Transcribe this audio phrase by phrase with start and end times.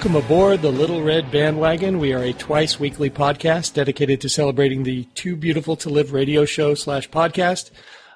[0.00, 1.98] Welcome aboard the Little Red Bandwagon.
[1.98, 6.46] We are a twice weekly podcast dedicated to celebrating the Too Beautiful to Live radio
[6.46, 7.70] show slash podcast.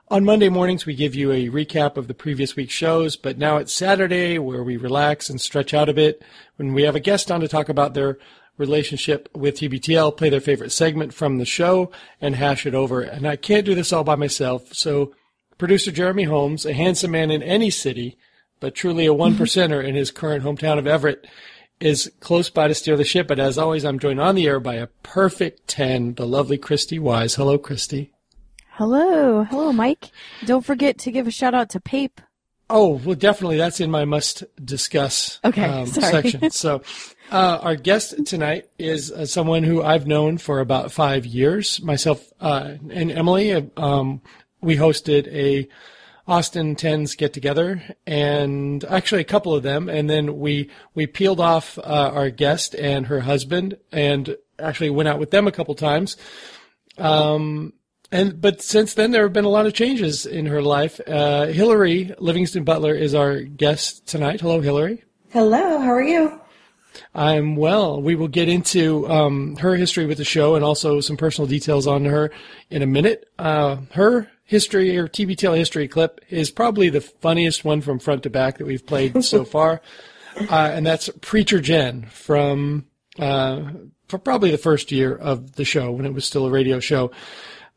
[0.09, 3.59] On Monday mornings, we give you a recap of the previous week's shows, but now
[3.59, 6.23] it's Saturday where we relax and stretch out a bit
[6.57, 8.17] when we have a guest on to talk about their
[8.57, 13.03] relationship with TBTL, play their favorite segment from the show, and hash it over.
[13.03, 15.15] And I can't do this all by myself, so
[15.59, 18.17] producer Jeremy Holmes, a handsome man in any city,
[18.59, 21.27] but truly a one percenter in his current hometown of Everett,
[21.81, 23.29] is close by to steer the ship.
[23.29, 26.99] But as always, I'm joined on the air by a perfect 10, the lovely Christy
[26.99, 27.35] Wise.
[27.35, 28.11] Hello, Christy.
[28.71, 29.45] Hello.
[29.45, 30.11] Hello, Mike.
[30.45, 32.21] Don't forget to give a shout out to Pape.
[32.71, 33.57] Oh, well, definitely.
[33.57, 36.51] That's in my must discuss Okay, um, section.
[36.51, 36.83] So,
[37.31, 41.81] uh, our guest tonight is uh, someone who I've known for about five years.
[41.83, 44.23] Myself uh, and Emily, um,
[44.61, 45.69] we hosted a
[46.27, 51.41] Austin Tens get together, and actually a couple of them, and then we we peeled
[51.41, 51.83] off uh,
[52.15, 56.17] our guest and her husband, and actually went out with them a couple times.
[56.97, 57.75] Um,
[58.11, 61.01] and but since then, there have been a lot of changes in her life.
[61.07, 64.41] Uh, Hillary Livingston Butler is our guest tonight.
[64.41, 65.05] Hello, Hillary.
[65.31, 66.41] Hello, how are you?
[67.15, 68.01] I'm well.
[68.01, 71.87] We will get into um, her history with the show and also some personal details
[71.87, 72.31] on her
[72.71, 73.29] in a minute.
[73.39, 78.31] Uh, her history or TBTL history clip is probably the funniest one from front to
[78.31, 79.81] back that we've played so far,
[80.51, 82.87] uh, and that's Preacher Jen from
[83.19, 83.71] uh,
[84.09, 87.11] probably the first year of the show when it was still a radio show.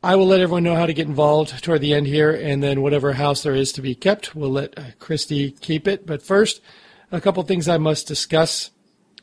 [0.03, 2.81] I will let everyone know how to get involved toward the end here, and then
[2.81, 6.05] whatever house there is to be kept, we'll let uh, Christy keep it.
[6.05, 6.61] But first,
[7.11, 8.71] a couple things I must discuss.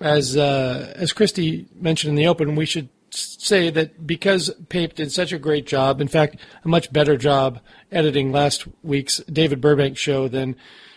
[0.00, 5.12] As uh, as Christy mentioned in the open, we should say that because Pape did
[5.12, 7.60] such a great job, in fact, a much better job
[7.92, 10.56] editing last week's David Burbank show than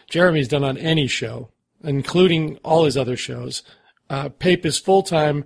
[0.10, 1.50] Jeremy's done on any show,
[1.84, 3.64] including all his other shows.
[4.10, 5.46] Uh, Pape is full time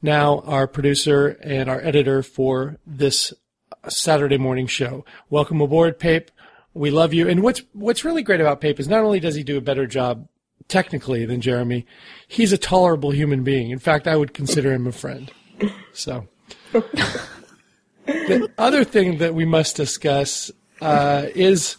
[0.00, 3.32] now our producer and our editor for this
[3.88, 5.04] Saturday morning show.
[5.30, 6.30] Welcome aboard, Pape.
[6.74, 7.28] We love you.
[7.28, 9.86] And what's what's really great about Pape is not only does he do a better
[9.86, 10.28] job
[10.68, 11.86] technically than Jeremy,
[12.26, 13.70] he's a tolerable human being.
[13.70, 15.30] In fact, I would consider him a friend.
[15.92, 16.28] So,
[16.72, 21.76] the other thing that we must discuss uh, is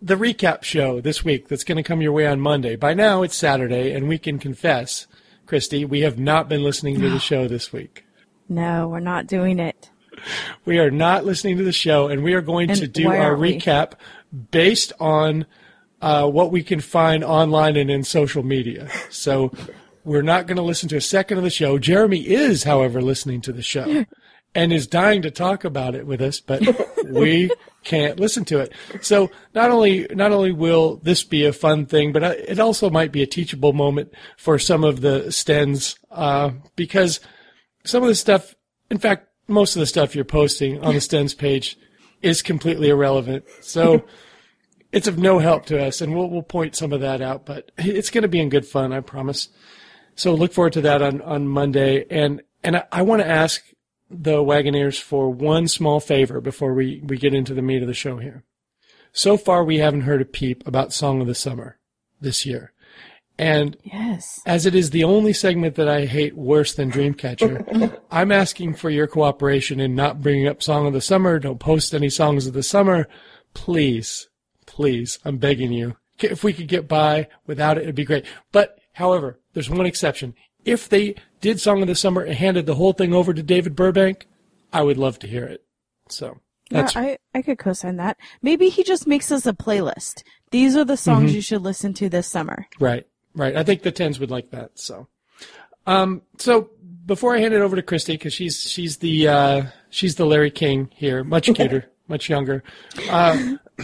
[0.00, 2.76] the recap show this week that's going to come your way on Monday.
[2.76, 5.06] By now, it's Saturday, and we can confess,
[5.46, 8.04] Christy, we have not been listening to the show this week.
[8.48, 9.90] No, we're not doing it.
[10.64, 13.34] We are not listening to the show, and we are going And to do our
[13.34, 13.92] recap
[14.50, 15.46] based on
[16.00, 18.88] uh, what we can find online and in social media.
[19.08, 19.52] So
[20.04, 21.78] we're not going to listen to a second of the show.
[21.78, 24.04] Jeremy is, however, listening to the show
[24.54, 26.62] and is dying to talk about it with us, but
[27.08, 27.50] we
[27.84, 28.72] can't listen to it.
[29.00, 32.90] So not only not only will this be a fun thing, but uh, it also
[32.90, 37.20] might be a teachable moment for some of the Stens uh, because
[37.84, 38.54] some of the stuff,
[38.90, 41.76] in fact, most of the stuff you're posting on the Stens page
[42.20, 43.44] is completely irrelevant.
[43.60, 44.04] So
[44.92, 47.46] it's of no help to us, and we'll we'll point some of that out.
[47.46, 49.48] But it's going to be in good fun, I promise.
[50.14, 53.62] So look forward to that on on Monday, and and I, I want to ask
[54.10, 57.94] the Wagoneers for one small favor before we we get into the meat of the
[57.94, 58.44] show here.
[59.12, 61.78] So far, we haven't heard a peep about Song of the Summer
[62.20, 62.72] this year,
[63.38, 64.40] and Yes.
[64.46, 68.88] as it is the only segment that I hate worse than Dreamcatcher, I'm asking for
[68.90, 71.38] your cooperation in not bringing up Song of the Summer.
[71.38, 73.08] Don't post any songs of the summer.
[73.54, 74.28] Please,
[74.66, 75.96] please, I'm begging you.
[76.20, 78.24] If we could get by without it, it'd be great.
[78.52, 80.34] But, however, there's one exception.
[80.64, 83.74] If they did Song of the Summer and handed the whole thing over to David
[83.76, 84.26] Burbank,
[84.72, 85.64] I would love to hear it.
[86.08, 86.38] So,
[86.70, 88.16] Yeah, I, I could co-sign that.
[88.42, 90.22] Maybe he just makes us a playlist.
[90.50, 91.34] These are the songs Mm-hmm.
[91.36, 92.66] you should listen to this summer.
[92.78, 93.56] Right, right.
[93.56, 94.78] I think the tens would like that.
[94.78, 95.08] So,
[95.86, 96.70] um, so
[97.06, 100.50] before I hand it over to Christy, because she's she's the uh, she's the Larry
[100.50, 102.62] King here, much cuter, much younger.
[103.10, 103.54] Uh,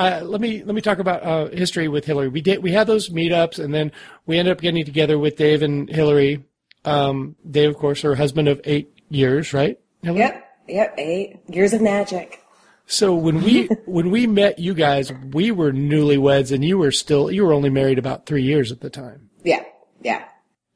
[0.00, 2.28] uh, let me let me talk about uh, history with Hillary.
[2.28, 3.92] We did we had those meetups, and then
[4.26, 6.44] we ended up getting together with Dave and Hillary.
[6.84, 9.78] Um, Dave, of course, her husband of eight years, right?
[10.02, 10.20] Hillary?
[10.20, 12.42] Yep, yep, eight years of magic.
[12.86, 17.30] So when we when we met you guys, we were newlyweds, and you were still
[17.30, 19.28] you were only married about three years at the time.
[19.44, 19.64] Yeah,
[20.00, 20.24] yeah.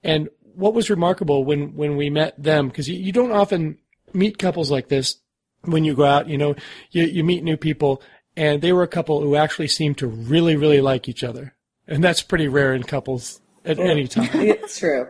[0.03, 3.79] And what was remarkable when, when we met them, because you, you don't often
[4.13, 5.17] meet couples like this
[5.63, 6.55] when you go out, you know,
[6.91, 8.03] you, you meet new people,
[8.37, 11.55] and they were a couple who actually seemed to really, really like each other.
[11.87, 14.31] And that's pretty rare in couples at any time.
[14.35, 15.09] It's true.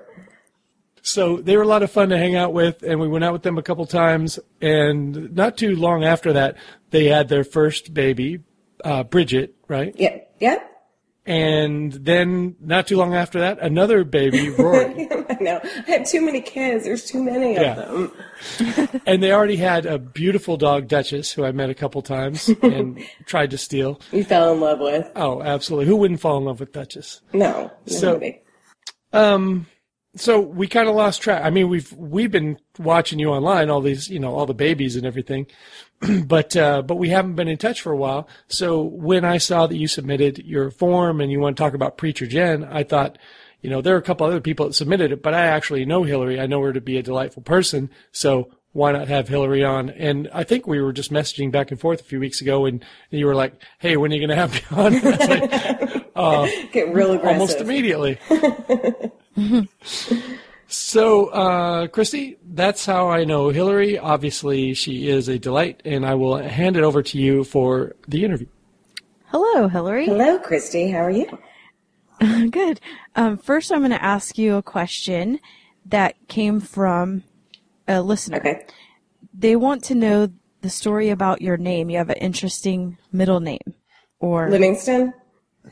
[1.02, 3.34] So they were a lot of fun to hang out with, and we went out
[3.34, 4.38] with them a couple times.
[4.62, 6.56] And not too long after that,
[6.90, 8.40] they had their first baby,
[8.82, 9.94] uh, Bridget, right?
[9.98, 10.73] Yep, yep.
[11.26, 15.08] And then not too long after that, another baby, Rory.
[15.30, 15.60] I know.
[15.62, 16.84] I have too many kids.
[16.84, 17.76] There's too many Yeah.
[17.80, 18.12] of
[18.58, 19.00] them.
[19.06, 23.02] and they already had a beautiful dog, Duchess, who I met a couple times and
[23.26, 24.00] tried to steal.
[24.12, 25.10] You fell in love with.
[25.16, 25.86] Oh, absolutely.
[25.86, 27.20] Who wouldn't fall in love with Duchess?
[27.32, 27.70] No.
[27.86, 28.40] So- Nobody.
[29.12, 29.66] Um,
[30.16, 31.42] So we kind of lost track.
[31.44, 34.96] I mean, we've we've been watching you online, all these, you know, all the babies
[34.96, 35.46] and everything,
[36.24, 38.28] but uh, but we haven't been in touch for a while.
[38.46, 41.96] So when I saw that you submitted your form and you want to talk about
[41.98, 43.18] Preacher Jen, I thought,
[43.60, 46.04] you know, there are a couple other people that submitted it, but I actually know
[46.04, 46.40] Hillary.
[46.40, 47.90] I know her to be a delightful person.
[48.12, 49.88] So why not have Hillary on?
[49.90, 52.84] And I think we were just messaging back and forth a few weeks ago, and
[53.10, 56.70] you were like, "Hey, when are you going to have me on?" I was like,
[56.72, 57.40] Get real aggressive.
[57.40, 58.18] almost immediately.
[60.66, 63.98] so, uh, Christy, that's how I know Hillary.
[63.98, 68.24] Obviously, she is a delight, and I will hand it over to you for the
[68.24, 68.46] interview.
[69.26, 70.06] Hello, Hillary.
[70.06, 70.90] Hello, Christy.
[70.90, 71.38] How are you?
[72.50, 72.80] Good.
[73.16, 75.40] Um, first, I'm going to ask you a question
[75.86, 77.24] that came from
[77.88, 78.38] a listener.
[78.38, 78.66] Okay.
[79.36, 80.30] They want to know
[80.60, 81.90] the story about your name.
[81.90, 83.74] You have an interesting middle name,
[84.20, 85.12] or Livingston.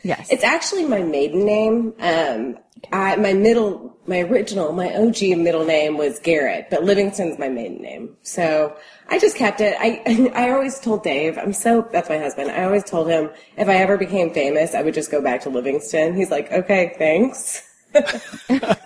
[0.03, 1.94] yes, It's actually my maiden name.
[2.00, 2.58] Um,
[2.90, 7.81] I, my middle, my original, my OG middle name was Garrett, but Livingston's my maiden
[7.81, 8.17] name.
[8.23, 8.76] So
[9.08, 9.76] I just kept it.
[9.79, 12.50] I, I always told Dave, I'm so, that's my husband.
[12.50, 15.50] I always told him if I ever became famous, I would just go back to
[15.50, 16.17] Livingston.
[16.17, 17.69] He's like, okay, thanks.
[17.93, 18.76] Hillary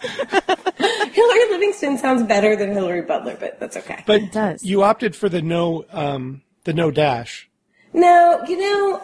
[1.50, 4.02] Livingston sounds better than Hillary Butler, but that's okay.
[4.04, 4.62] But does.
[4.62, 7.48] you opted for the no, um, the no dash.
[7.92, 9.00] No, you know,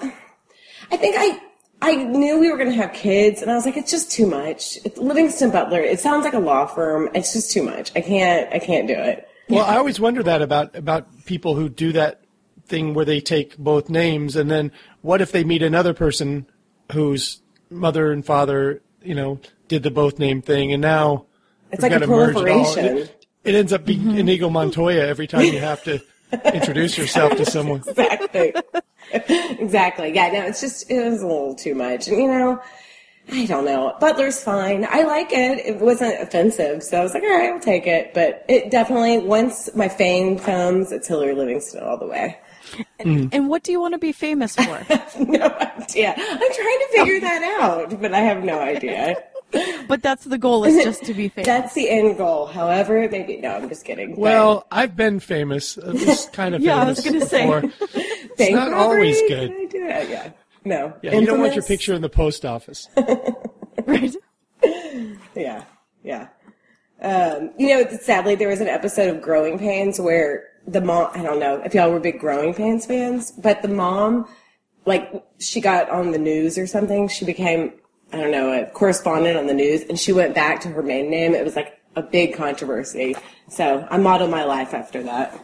[0.90, 1.40] I think I
[1.82, 4.26] I knew we were going to have kids, and I was like, it's just too
[4.26, 4.78] much.
[4.84, 5.80] It's Livingston Butler.
[5.80, 7.10] It sounds like a law firm.
[7.12, 7.90] It's just too much.
[7.96, 8.52] I can't.
[8.54, 9.28] I can't do it.
[9.48, 12.22] Well, I always wonder that about about people who do that
[12.66, 14.70] thing where they take both names, and then
[15.00, 16.46] what if they meet another person
[16.92, 21.26] whose mother and father, you know, did the both name thing, and now
[21.72, 22.98] It's like a gotta it proliferation.
[22.98, 24.18] It, it ends up being mm-hmm.
[24.18, 26.00] Inigo Montoya every time you have to
[26.54, 27.82] introduce yourself to someone.
[29.12, 29.60] Exactly.
[29.60, 30.14] exactly.
[30.14, 30.30] Yeah.
[30.30, 32.62] No, it's just it was a little too much, and you know.
[33.30, 33.96] I don't know.
[34.00, 34.84] Butler's fine.
[34.88, 35.64] I like it.
[35.64, 38.12] It wasn't offensive, so I was like, all right, I'll take it.
[38.14, 42.36] But it definitely, once my fame comes, it's Hillary Livingston all the way.
[42.98, 43.46] and mm.
[43.46, 44.64] what do you want to be famous for?
[45.20, 46.14] no idea.
[46.16, 49.22] I'm trying to figure that out, but I have no idea.
[49.88, 51.46] but that's the goal is just to be famous.
[51.46, 52.46] That's the end goal.
[52.46, 53.50] However, maybe no.
[53.56, 54.16] I'm just kidding.
[54.16, 57.42] Well, I've been famous, at least kind of Yeah, I was gonna say.
[57.46, 57.60] before.
[57.60, 57.90] But
[58.38, 59.50] it's not always good.
[59.50, 60.10] Can I do it?
[60.10, 60.30] Yeah.
[60.64, 60.94] No.
[61.02, 62.88] Yeah, you don't want your picture in the post office.
[63.86, 64.14] right?
[65.34, 65.64] Yeah.
[66.04, 66.28] Yeah.
[67.00, 71.22] Um, you know, sadly, there was an episode of Growing Pains where the mom, I
[71.22, 74.28] don't know if y'all were big Growing Pains fans, but the mom,
[74.86, 77.08] like, she got on the news or something.
[77.08, 77.72] She became,
[78.12, 81.10] I don't know, a correspondent on the news and she went back to her maiden
[81.10, 81.34] name.
[81.34, 83.16] It was like a big controversy.
[83.48, 85.38] So I modeled my life after that.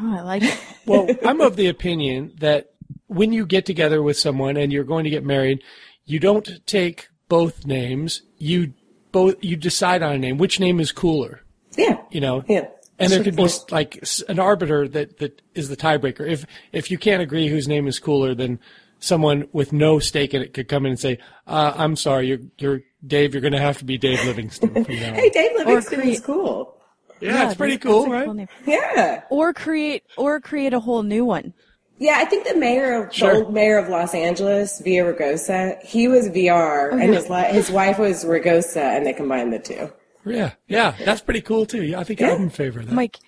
[0.00, 0.58] Oh, I like it.
[0.86, 2.72] Well, I'm of the opinion that
[3.08, 5.62] when you get together with someone and you're going to get married,
[6.06, 8.22] you don't take both names.
[8.38, 8.72] You
[9.12, 10.38] both you decide on a name.
[10.38, 11.42] Which name is cooler?
[11.76, 11.98] Yeah.
[12.10, 12.42] You know.
[12.48, 12.68] Yeah.
[12.98, 16.26] And there could be your like an arbiter that that is the tiebreaker.
[16.26, 18.58] If if you can't agree whose name is cooler, then
[18.98, 22.38] someone with no stake in it could come in and say, uh, "I'm sorry, you're
[22.58, 23.34] you're Dave.
[23.34, 25.14] You're going to have to be Dave Livingston from now.
[25.14, 26.74] Hey, Dave Livingston create- is cool.
[27.20, 28.26] yeah, it's pretty that's cool, right?
[28.26, 28.46] cool.
[28.66, 29.22] Yeah.
[29.30, 31.52] Or create or create a whole new one.
[32.00, 33.32] Yeah, I think the mayor of Sure.
[33.34, 37.98] the old mayor of Los Angeles, Villaraigosa, he was VR, and his li- his wife
[37.98, 39.90] was Raigosa, and they combined the two.
[40.24, 41.82] Yeah, yeah, that's pretty cool too.
[41.82, 42.94] Yeah, I think I'm in favor of that.
[42.94, 43.18] Mike,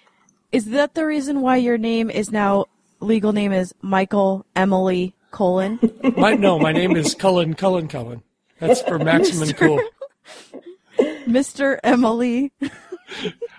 [0.52, 2.66] is that the reason why your name is now
[3.00, 5.78] legal name is Michael Emily Colon?
[6.16, 8.22] My, no, my name is Cullen Cullen Cullen.
[8.58, 9.80] That's for maximum cool.
[11.26, 11.78] Mr.
[11.82, 12.52] Emily.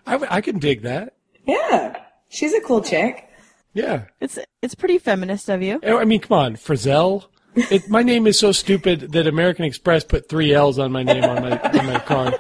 [0.06, 1.13] I, I can dig that.
[1.46, 1.98] Yeah,
[2.30, 3.28] she's a cool chick.
[3.74, 4.04] Yeah.
[4.20, 5.80] It's it's pretty feminist of you.
[5.86, 7.25] I mean, come on, Frizzell.
[7.56, 11.24] It, my name is so stupid that American Express put three L's on my name
[11.24, 12.36] on my on my card.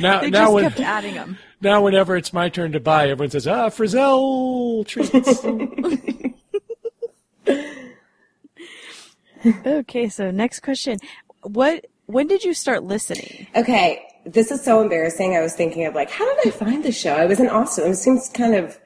[0.00, 1.38] Now, They now, just when, kept adding them.
[1.60, 5.44] now, whenever it's my turn to buy, everyone says, "Ah, Frizzell treats."
[9.66, 10.98] Okay, so next question.
[11.42, 13.46] What when did you start listening?
[13.56, 15.36] Okay, this is so embarrassing.
[15.36, 17.14] I was thinking of like, how did I find the show?
[17.14, 17.90] I was in Austin.
[17.90, 18.78] It seems kind of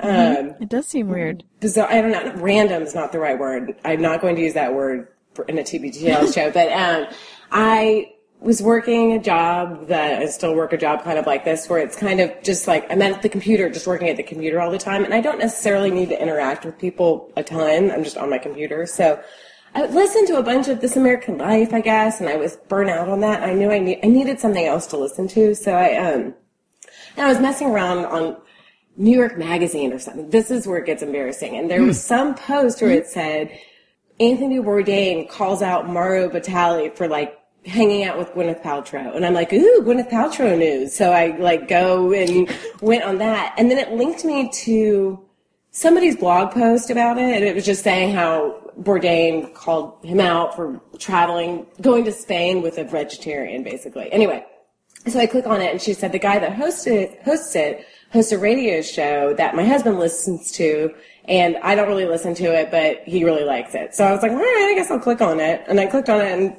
[0.00, 1.44] um, It does seem weird.
[1.60, 1.88] bizarre.
[1.90, 2.32] I don't know.
[2.42, 3.76] Random is not the right word.
[3.84, 5.08] I'm not going to use that word
[5.48, 7.06] in a TBTL show, but um,
[7.52, 11.68] I was working a job that I still work a job kind of like this,
[11.68, 14.60] where it's kind of just like I'm at the computer, just working at the computer
[14.60, 17.90] all the time, and I don't necessarily need to interact with people a ton.
[17.90, 19.22] I'm just on my computer, so.
[19.74, 22.90] I listened to a bunch of This American Life, I guess, and I was burnt
[22.90, 23.42] out on that.
[23.42, 26.34] I knew I, need, I needed something else to listen to, so I um,
[27.16, 28.36] and I was messing around on
[28.96, 30.30] New York Magazine or something.
[30.30, 33.56] This is where it gets embarrassing, and there was some post where it said
[34.18, 39.14] Anthony Bourdain calls out Mario Batali for like hanging out with Gwyneth Paltrow.
[39.14, 40.94] And I'm like, ooh, Gwyneth Paltrow news.
[40.94, 42.48] So I like go and
[42.80, 43.54] went on that.
[43.56, 45.24] And then it linked me to
[45.70, 47.34] somebody's blog post about it.
[47.34, 52.62] And it was just saying how Bourdain called him out for traveling, going to Spain
[52.62, 54.12] with a vegetarian, basically.
[54.12, 54.44] Anyway,
[55.06, 58.32] so I click on it and she said the guy that hosted, hosts it hosts
[58.32, 60.92] a radio show that my husband listens to
[61.26, 63.94] and I don't really listen to it, but he really likes it.
[63.94, 65.62] So I was like, all right, I guess I'll click on it.
[65.68, 66.56] And I clicked on it and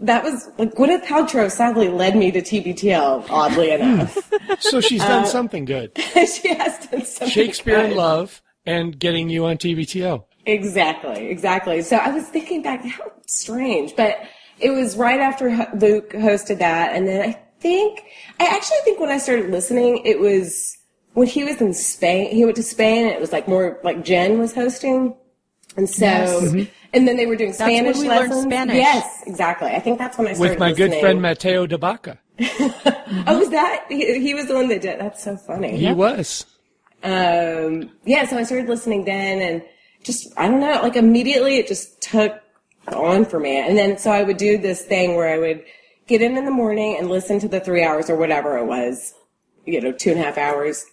[0.00, 4.18] that was like Gwyneth Paltrow sadly led me to TBTL, oddly enough.
[4.60, 5.90] So she's done uh, something good.
[5.98, 7.28] she has done something.
[7.28, 7.96] Shakespeare in.
[7.96, 10.24] Love and getting you on TBTL.
[10.46, 11.82] Exactly, exactly.
[11.82, 14.18] So I was thinking back, how strange, but
[14.60, 18.04] it was right after Luke hosted that, and then I think,
[18.40, 20.76] I actually think when I started listening, it was
[21.14, 22.30] when he was in Spain.
[22.34, 25.16] He went to Spain, and it was like more like Jen was hosting,
[25.76, 26.70] and so, Mm-hmm.
[26.94, 28.44] and then they were doing Spanish when we learned lessons.
[28.44, 28.76] Spanish.
[28.76, 29.68] Yes, exactly.
[29.68, 30.68] I think that's when I started listening.
[30.70, 32.18] With my good friend Mateo de Baca.
[33.28, 35.00] Oh, was that he, he was the one that did?
[35.00, 35.76] That's so funny.
[35.76, 36.44] He was.
[37.02, 39.62] um, yeah, so I started listening then and
[40.06, 42.40] just, I don't know, like immediately it just took
[42.88, 43.58] on for me.
[43.58, 45.64] And then, so I would do this thing where I would
[46.06, 49.14] get in in the morning and listen to the three hours or whatever it was,
[49.64, 50.86] you know, two and a half hours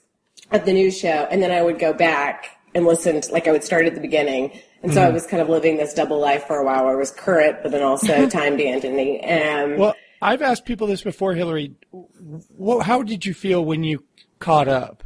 [0.52, 1.28] of the news show.
[1.30, 4.02] And then I would go back and listen to, like I would start at the
[4.02, 4.60] beginning.
[4.82, 6.98] And so I was kind of living this double life for a while where I
[6.98, 9.24] was current, but then also timed Anthony.
[9.24, 11.76] Um, Well, I've asked people this before, Hillary.
[11.92, 14.04] What, how did you feel when you
[14.40, 15.04] caught up?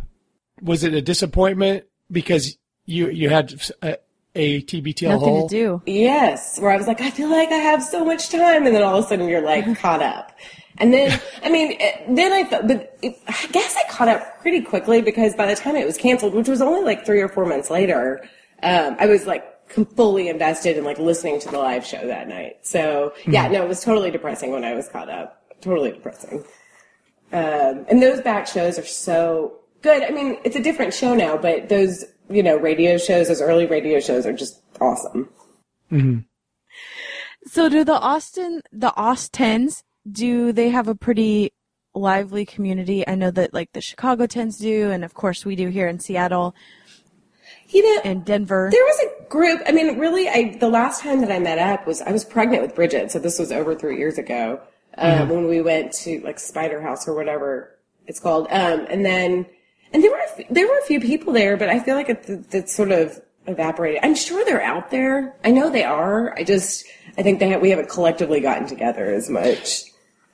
[0.62, 2.57] Was it a disappointment because
[2.88, 3.54] you you had
[3.84, 3.98] a,
[4.34, 5.50] a TBTL Nothing hole?
[5.50, 5.82] to do.
[5.86, 8.82] Yes, where I was like, I feel like I have so much time, and then
[8.82, 10.32] all of a sudden you're like caught up.
[10.80, 11.78] And then, I mean,
[12.10, 15.56] then I thought, but it, I guess I caught up pretty quickly because by the
[15.56, 18.28] time it was canceled, which was only like three or four months later,
[18.62, 22.28] um, I was like com- fully invested in like listening to the live show that
[22.28, 22.60] night.
[22.62, 25.44] So yeah, no, it was totally depressing when I was caught up.
[25.62, 26.44] Totally depressing.
[27.34, 30.04] Um, and those back shows are so good.
[30.04, 33.66] I mean, it's a different show now, but those, you know, radio shows, those early
[33.66, 35.30] radio shows are just awesome.
[37.46, 41.54] So do the Austin, the Austins, do they have a pretty
[41.96, 43.08] lively community?
[43.08, 46.00] I know that like the Chicago tens do, and of course we do here in
[46.00, 46.54] Seattle
[47.70, 48.70] You know, and Denver.
[48.72, 49.62] there was a group.
[49.66, 52.62] I mean, really, I the last time that I met up was I was pregnant
[52.62, 54.62] with Bridget, so this was over three years ago
[54.98, 58.48] um, when we went to like Spider House or whatever it's called.
[58.52, 59.46] Um, and then,
[59.94, 62.10] and there were a f- there were a few people there, but I feel like
[62.10, 64.02] it, it's sort of evaporated.
[64.04, 65.36] I'm sure they're out there.
[65.44, 66.38] I know they are.
[66.38, 66.86] I just
[67.18, 69.84] I think they we haven't collectively gotten together as much.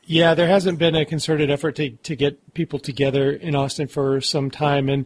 [0.05, 4.19] Yeah, there hasn't been a concerted effort to to get people together in Austin for
[4.21, 5.05] some time, and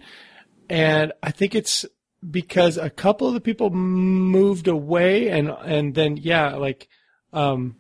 [0.70, 1.86] and I think it's
[2.30, 6.88] because a couple of the people moved away, and and then yeah, like
[7.34, 7.76] um,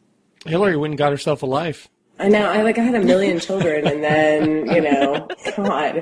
[0.45, 1.87] Hillary went and got herself a life.
[2.19, 2.45] I know.
[2.49, 5.97] I like I had a million children, and then you know, God.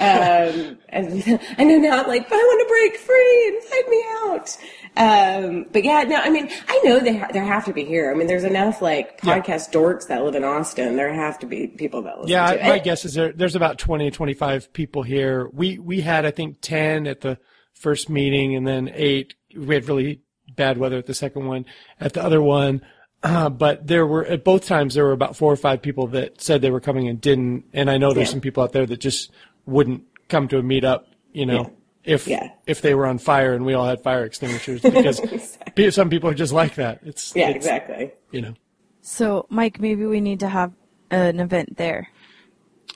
[0.00, 2.02] Um, and I know now.
[2.02, 3.48] I'm like, but I want to break free.
[3.48, 4.56] and find me out.
[4.96, 6.16] Um, but yeah, no.
[6.16, 8.10] I mean, I know they ha- there have to be here.
[8.10, 9.38] I mean, there's enough like Yeah.
[9.40, 10.96] podcast dorks that live in Austin.
[10.96, 12.68] There have to be people that listen Yeah, to it.
[12.68, 15.48] my guess is there, there's about 20 to 25 people here.
[15.52, 17.38] We we had I think 10 at the
[17.72, 19.34] first meeting, and then eight.
[19.56, 20.20] We had really
[20.56, 21.64] bad weather at the second one.
[21.98, 22.82] At the other one.
[23.24, 26.40] Uh, but there were at both times there were about four or five people that
[26.42, 28.32] said they were coming and didn't, and I know there's Yeah.
[28.32, 29.30] some people out there that just
[29.66, 31.72] wouldn't come to a meetup, you know,
[32.04, 32.50] if Yeah.
[32.66, 36.28] if they were on fire and we all had fire extinguishers because pe- some people
[36.28, 37.00] are just like that.
[37.02, 38.12] It's yeah, it's, exactly.
[38.30, 38.54] You know,
[39.00, 40.72] So Mike, maybe we need to have
[41.10, 42.08] an event there.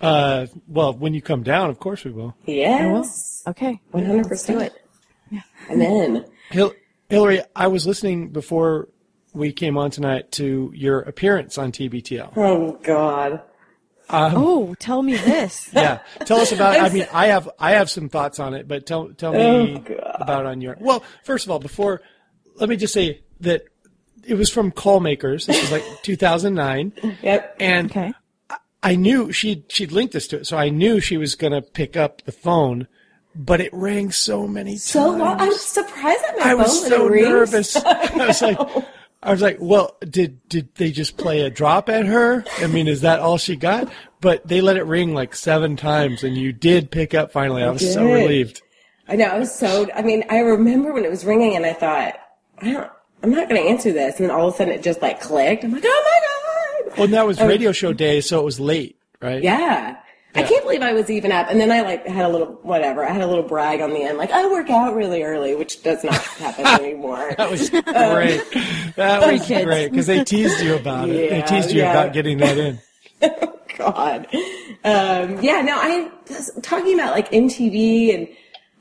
[0.02, 2.34] uh, well, when you come down, of course we will.
[2.44, 4.74] Yes, Okay, one hundred let's do percent.
[5.30, 5.40] Yeah.
[5.70, 6.74] And then Hil-
[7.08, 8.88] Hillary, I was listening before
[9.34, 12.32] we came on tonight to your appearance on TBTL.
[12.36, 13.42] oh God.
[14.10, 15.68] Um, oh, tell me this.
[15.74, 16.80] Yeah, tell us about.
[16.80, 19.78] I mean, I have I have some thoughts on it, but tell tell me Oh,
[19.80, 20.16] God.
[20.18, 20.76] about on your.
[20.80, 22.00] Well, first of all, before
[22.56, 23.64] let me just say that
[24.26, 25.44] it was from Call Makers.
[25.46, 26.92] This was like 2009,
[27.22, 27.56] Yep.
[27.60, 28.12] and Okay.
[28.82, 31.60] I knew she she'd linked us to it, so I knew she was going to
[31.60, 32.86] pick up the phone,
[33.34, 35.18] but it rang so many So times.
[35.20, 35.40] long.
[35.40, 37.28] I'm surprised that my I phone was so it rings.
[37.28, 37.76] nervous.
[37.84, 38.58] I was like,
[39.22, 42.44] I was like, well, did did they just play a drop at her?
[42.58, 43.92] I mean, is that all she got?
[44.20, 47.62] But they let it ring like seven times, and you did pick up finally.
[47.62, 48.62] I was so relieved.
[49.08, 49.26] I know.
[49.26, 49.88] I was so.
[49.94, 52.14] I mean, I remember when it was ringing, and I thought,
[52.58, 52.90] I don't.
[53.22, 54.20] I'm not going to answer this.
[54.20, 55.64] And then all of a sudden it just like clicked.
[55.64, 56.02] I'm like, oh
[56.84, 56.96] my God.
[56.96, 59.42] Well, and that was radio show day, so it was late, right?
[59.42, 59.96] Yeah.
[60.38, 61.48] I can't believe I was even up.
[61.50, 64.02] And then I like had a little, whatever, I had a little brag on the
[64.02, 67.34] end, like, I work out really early, which does not happen anymore.
[67.38, 67.84] That was great.
[68.96, 69.64] that was kids.
[69.64, 71.30] great because they teased you about it.
[71.30, 71.92] They teased you yeah.
[71.92, 72.78] about getting that in.
[73.76, 74.26] God.
[74.84, 78.28] Um, yeah, no, I was talking about like MTV and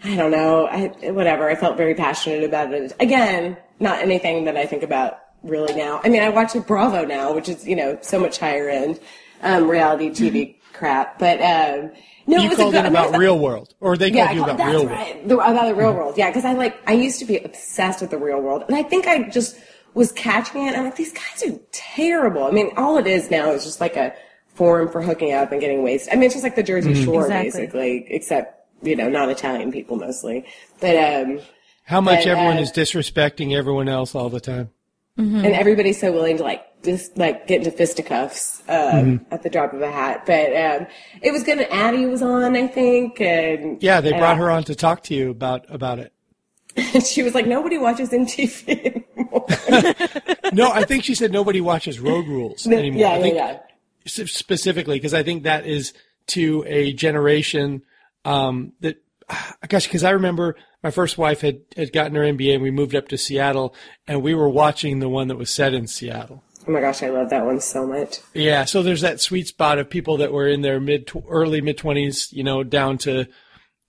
[0.03, 1.49] I don't know, I, whatever.
[1.49, 2.93] I felt very passionate about it.
[2.99, 6.01] Again, not anything that I think about really now.
[6.03, 8.99] I mean, I watch Bravo now, which is, you know, so much higher end,
[9.41, 11.19] um, reality TV crap.
[11.19, 11.91] But, um,
[12.27, 14.37] no, You it was called a it good, about real world, or they yeah, called
[14.37, 14.91] you I about real world.
[14.99, 15.27] right.
[15.27, 16.17] The, about the real world.
[16.17, 18.83] Yeah, because I like I used to be obsessed with the real world, and I
[18.83, 19.57] think I just
[19.93, 20.75] was catching it.
[20.77, 22.43] I'm like, these guys are terrible.
[22.43, 24.13] I mean, all it is now is just like a
[24.53, 26.13] forum for hooking up and getting wasted.
[26.13, 27.03] I mean, it's just like the Jersey Mm-hmm.
[27.05, 27.49] Shore, Exactly.
[27.61, 28.53] basically, except
[28.83, 30.45] you know, not Italian people mostly.
[30.81, 31.39] But um,
[31.85, 34.69] How much But, everyone uh, is disrespecting everyone else all the time.
[35.17, 39.73] and everybody's so willing to like just like get into fisticuffs um, at the drop
[39.73, 40.23] of a hat.
[40.25, 40.87] But um,
[41.21, 41.59] it was good.
[41.59, 45.03] and Addie was on, I think, and Yeah, they brought I- her on to talk
[45.03, 46.13] to you about about it.
[46.75, 48.67] And she was like, nobody watches MTV
[49.17, 49.45] anymore.
[50.53, 53.01] No, I think she said nobody watches Road Rules anymore.
[53.01, 54.25] yeah, I yeah, think yeah.
[54.25, 55.91] specifically because I think that is
[56.27, 57.81] to a generation
[58.23, 58.95] um, that,
[59.67, 62.95] gosh, because I remember my first wife had, had gotten her MBA and we moved
[62.95, 63.75] up to Seattle
[64.07, 66.43] and we were watching the one that was set in Seattle.
[66.67, 68.17] Oh my gosh, I love that one so much.
[68.33, 71.61] Yeah, so there's that sweet spot of people that were in their mid, tw- early
[71.61, 73.25] mid twenties, you know, down to,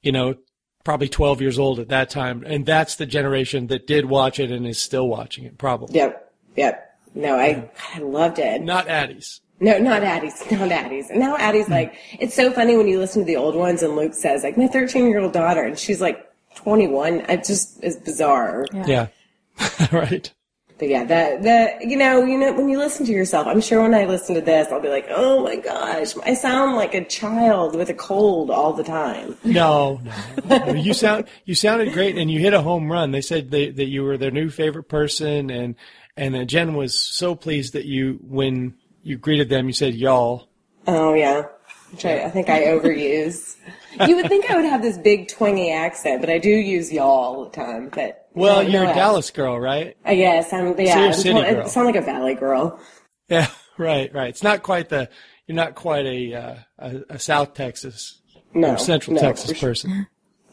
[0.03, 0.37] you know,
[0.85, 4.51] probably 12 years old at that time, and that's the generation that did watch it
[4.51, 5.95] and is still watching it, probably.
[5.97, 6.99] Yep, yep.
[7.15, 8.63] No, I, I loved it.
[8.63, 9.41] Not Addie's.
[9.61, 11.11] No, not Addie's, not Addie's.
[11.11, 12.17] And now Addie's like, hmm.
[12.21, 14.69] it's so funny when you listen to the old ones and Luke says like, my
[14.69, 17.21] 13 year old daughter, and she's like 21.
[17.29, 18.67] It just is bizarre.
[18.73, 19.09] Yeah,
[19.93, 20.33] right.
[20.79, 23.83] But yeah, the the you know you know when you listen to yourself, I'm sure
[23.83, 27.05] when I listen to this, I'll be like, oh my gosh, I sound like a
[27.05, 29.37] child with a cold all the time.
[29.43, 30.01] No,
[30.45, 30.73] no, no.
[30.75, 33.11] You sound you sounded great, and you hit a home run.
[33.11, 35.75] They said they, that you were their new favorite person, and
[36.17, 40.49] and Jen was so pleased that you when you greeted them, you said y'all.
[40.87, 41.47] Oh yeah,
[41.91, 43.57] which I, I think I overuse.
[44.07, 47.09] you would think I would have this big twangy accent, but I do use y'all
[47.09, 47.89] all the time.
[47.89, 49.97] But Well, you're a Dallas girl, right?
[50.05, 50.79] I guess I'm.
[50.79, 51.65] Yeah, you're a I'm city tell- girl.
[51.65, 52.81] I sound like a valley girl.
[53.29, 53.49] Yeah,
[53.79, 54.29] right, right.
[54.29, 55.09] It's not quite the
[55.49, 58.21] you're not quite a uh, a, a South Texas
[58.55, 60.07] No, or Central no, Texas for, su- person.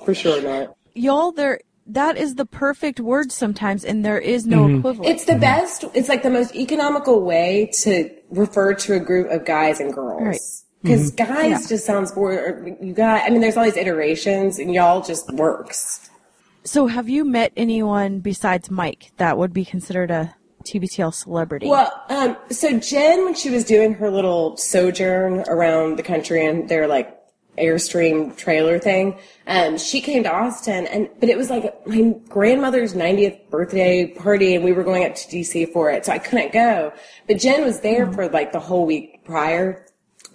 [0.04, 0.76] for sure not.
[0.94, 4.80] Y'all, there, that is the perfect word sometimes, and there is no mm-hmm.
[4.80, 5.14] equivalent.
[5.14, 5.42] It's the mm-hmm.
[5.42, 5.84] best.
[5.94, 10.22] It's like the most economical way to refer to a group of guys and girls.
[10.22, 10.40] Right.
[10.82, 11.34] Because mm-hmm.
[11.34, 11.68] guys Yeah.
[11.68, 12.32] just sounds more.
[12.32, 13.24] or You got.
[13.24, 16.10] I mean, there's all these iterations, and y'all just works.
[16.66, 21.68] So, have you met anyone besides Mike that would be considered a TBTL celebrity?
[21.68, 26.68] Well, um, so Jen, when she was doing her little sojourn around the country and
[26.68, 27.16] their like
[27.58, 32.94] Airstream trailer thing, um, she came to Austin, and but it was like my grandmother's
[32.94, 36.52] 90th birthday party, and we were going up to DC for it, so I couldn't
[36.52, 36.92] go.
[37.28, 39.86] But Jen was there for like the whole week prior,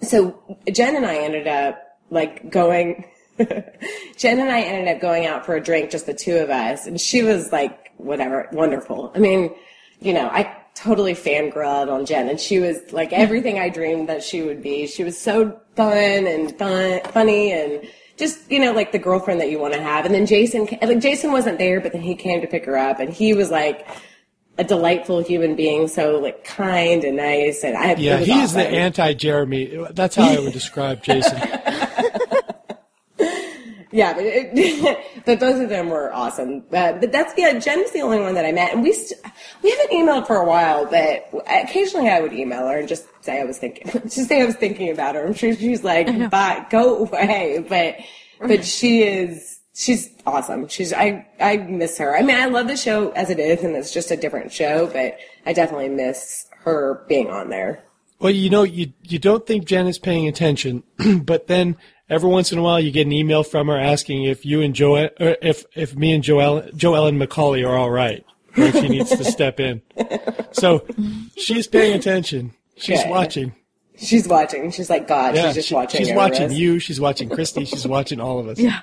[0.00, 0.40] so
[0.72, 3.04] Jen and I ended up like going.
[4.16, 6.86] Jen and I ended up going out for a drink, just the two of us,
[6.86, 9.12] and she was like, whatever, wonderful.
[9.14, 9.54] I mean,
[10.00, 14.22] you know, I totally fangirled on Jen, and she was like everything I dreamed that
[14.22, 14.86] she would be.
[14.86, 19.50] She was so fun and fun, funny, and just you know, like the girlfriend that
[19.50, 20.04] you want to have.
[20.04, 23.00] And then Jason, like Jason wasn't there, but then he came to pick her up,
[23.00, 23.86] and he was like
[24.58, 27.64] a delightful human being, so like kind and nice.
[27.64, 29.86] And I, Yeah, he is the anti Jeremy.
[29.92, 31.38] That's how I would describe Jason.
[34.00, 36.64] Yeah, but, it, but both of them were awesome.
[36.72, 37.58] Uh, but that's yeah.
[37.58, 39.20] Jen's the only one that I met, and we st-
[39.62, 40.86] we haven't emailed for a while.
[40.86, 44.46] But occasionally, I would email her and just say I was thinking, just say I
[44.46, 45.26] was thinking about her.
[45.26, 47.96] I'm sure she's like, "Bye, go away." But
[48.40, 50.68] but she is she's awesome.
[50.68, 52.16] She's I I miss her.
[52.16, 54.86] I mean, I love the show as it is, and it's just a different show.
[54.86, 57.84] But I definitely miss her being on there.
[58.18, 60.84] Well, you know, you you don't think Jen is paying attention,
[61.22, 61.76] but then
[62.10, 64.74] every once in a while you get an email from her asking if you and
[64.74, 68.24] Joel, or er, if if me and Joel, Joel and Macaulay are all right,
[68.56, 69.80] or if she needs to step in.
[70.52, 70.84] So
[71.36, 72.52] she's paying attention.
[72.76, 73.10] She's Okay.
[73.10, 73.54] watching.
[73.96, 74.70] She's watching.
[74.70, 75.34] She's like God.
[75.36, 76.04] Yeah, she's just she- watching.
[76.04, 76.52] She's watching us.
[76.52, 76.78] you.
[76.78, 77.64] She's watching Christy.
[77.64, 78.58] She's watching all of us.
[78.58, 78.80] yeah.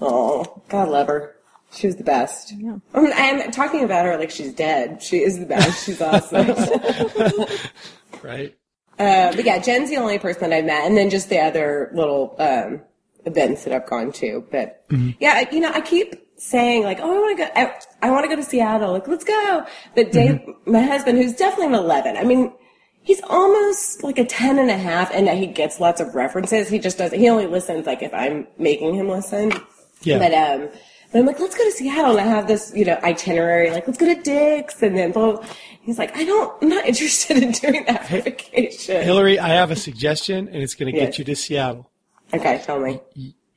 [0.00, 1.36] Oh, God love her.
[1.72, 2.52] She was the best.
[2.52, 2.56] I
[3.00, 5.02] mean, I'm talking about her like she's dead.
[5.02, 5.84] She is the best.
[5.86, 6.46] She's awesome.
[8.22, 8.56] Right.
[8.98, 11.90] Uh, but yeah, Jen's the only person that I've met, and then just the other
[11.94, 12.80] little um,
[13.24, 14.44] events that I've gone to.
[14.50, 14.84] But
[15.20, 17.50] yeah, you know, I keep saying like, "Oh, I want to go.
[17.54, 18.92] I, I want to go to Seattle.
[18.92, 22.16] Like, let's go." But Dave, my husband, who's definitely an eleven.
[22.16, 22.52] I mean,
[23.06, 26.68] he's almost like a 10 and a half and he gets lots of references.
[26.68, 29.52] He just doesn't, he only listens like if I'm making him listen.
[30.02, 30.18] Yeah.
[30.18, 30.68] But, um,
[31.12, 32.18] but I'm like, let's go to Seattle.
[32.18, 34.82] And I have this, you know, itinerary, like, let's go to Dick's.
[34.82, 35.46] And then blah, blah.
[35.86, 39.02] He's like, I don't, I'm not interested in doing that for vacation.
[39.02, 41.10] Hillary, I have a suggestion, and it's going to Yes.
[41.10, 41.90] get you to Seattle.
[42.34, 43.00] Okay, tell me.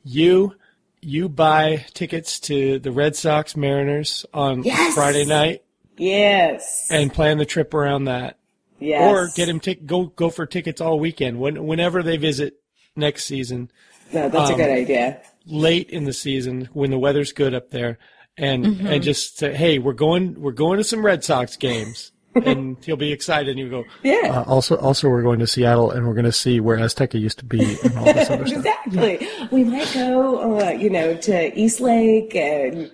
[0.03, 0.55] You
[1.01, 4.93] you buy tickets to the Red Sox Mariners on Yes.
[4.93, 5.63] Friday night
[5.97, 6.87] Yes.
[6.91, 8.37] and plan the trip around that,
[8.79, 9.01] Yes.
[9.11, 12.59] or get him tic- go go for tickets all weekend when, whenever they visit
[12.95, 13.71] next season,
[14.13, 15.21] No, that's a um, good idea.
[15.45, 17.97] late in the season when the weather's good up there,
[18.37, 18.87] and Mm-hmm.
[18.87, 22.11] and just say, hey, we're going we're going to some Red Sox games.
[22.35, 23.83] And he'll be excited, and you go.
[24.03, 24.29] Yeah.
[24.31, 27.39] Uh, also, also, we're going to Seattle, and we're going to see where Azteca used
[27.39, 28.57] to be, and all this other stuff.
[28.57, 29.27] Exactly.
[29.51, 32.91] We might go, uh, you know, to East Lake and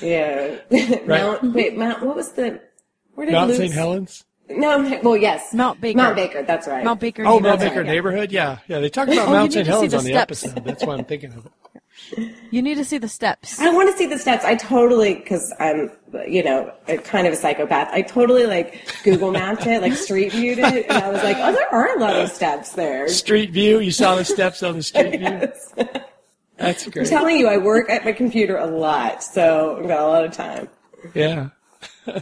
[0.00, 0.56] yeah,
[1.06, 1.42] Mount.
[1.54, 2.02] Wait, Mount.
[2.04, 2.60] What was the?
[3.14, 3.72] Where did Mount Luke's- St.
[3.72, 4.24] Helens.
[4.48, 5.96] No, well, yes, Mount Baker.
[5.96, 6.42] Mount Baker.
[6.44, 6.84] That's right.
[6.84, 7.24] Mount Baker.
[7.24, 7.42] Oh, neighborhood.
[7.42, 7.92] Mount Baker right, yeah.
[7.92, 8.30] neighborhood.
[8.32, 8.78] Yeah, yeah.
[8.78, 9.66] They talked about Oh, Mount St.
[9.66, 10.44] need to see Helens the on the steps.
[10.44, 10.64] episode.
[10.64, 11.52] That's why I'm thinking of it.
[12.50, 13.60] You need to see the steps.
[13.60, 14.44] I want to see the steps.
[14.44, 15.90] I totally, because I'm,
[16.28, 16.72] you know,
[17.04, 17.88] kind of a psychopath.
[17.92, 21.52] I totally like Google mapped it, like street viewed it, and I was like, oh,
[21.52, 23.08] there are a lot of steps there.
[23.08, 23.80] Street view.
[23.80, 25.52] You saw the steps on the street view.
[26.56, 27.06] That's great.
[27.06, 30.24] I'm telling you, I work at my computer a lot, so I've got a lot
[30.24, 30.68] of time.
[31.14, 31.48] Yeah.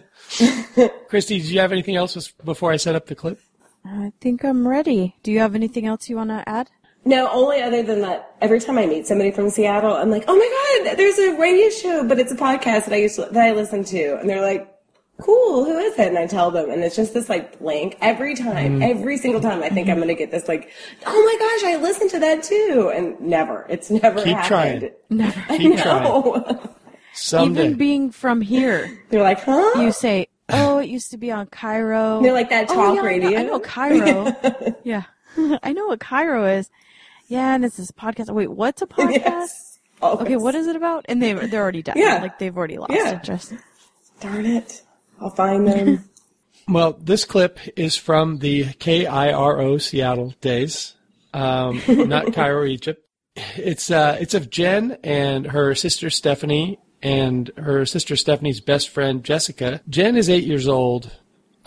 [1.08, 3.40] Christy, do you have anything else before I set up the clip?
[3.84, 5.16] I think I'm ready.
[5.22, 6.70] Do you have anything else you want to add?
[7.04, 10.36] No, only other than that, every time I meet somebody from Seattle, I'm like, oh
[10.36, 13.46] my god, there's a radio show, but it's a podcast that I used to, that
[13.46, 14.74] I listen to, and they're like,
[15.20, 16.08] cool, who is it?
[16.08, 18.82] And I tell them, and it's just this like blank every time, mm-hmm.
[18.82, 19.62] every single time.
[19.62, 20.00] I think I'm mm-hmm.
[20.00, 20.70] gonna get this like,
[21.06, 24.80] oh my gosh, I listened to that too, and never, it's never Keep happened.
[24.80, 24.90] trying.
[25.10, 25.44] Never.
[25.48, 26.04] I Keep trying.
[26.04, 26.70] know.
[27.12, 27.66] Someday.
[27.66, 29.80] Even being from here, they're like, huh?
[29.80, 33.02] you say, "Oh, it used to be on KIRO." They're like that Oh, talk yeah,
[33.02, 33.38] I know- radio.
[33.38, 34.74] I know, KIRO.
[34.84, 35.02] yeah,
[35.62, 36.70] I know what KIRO is.
[37.28, 38.30] Yeah, and it's this podcast.
[38.34, 39.10] Wait, what's a podcast?
[39.16, 39.78] yes.
[40.02, 41.06] Okay, what is it about?
[41.08, 41.96] And they they're already done.
[41.96, 42.18] Yeah.
[42.20, 43.14] like they've already lost Yeah.
[43.14, 43.54] interest.
[44.20, 44.82] Darn it.
[45.20, 46.04] I'll find them.
[46.66, 50.94] Well, this clip is from the KIRO Seattle days,
[51.34, 53.06] um, not Cairo, Egypt.
[53.36, 59.22] It's uh, it's of Jen and her sister Stephanie and her sister Stephanie's best friend
[59.22, 59.82] Jessica.
[59.90, 61.10] Jen is eight years old.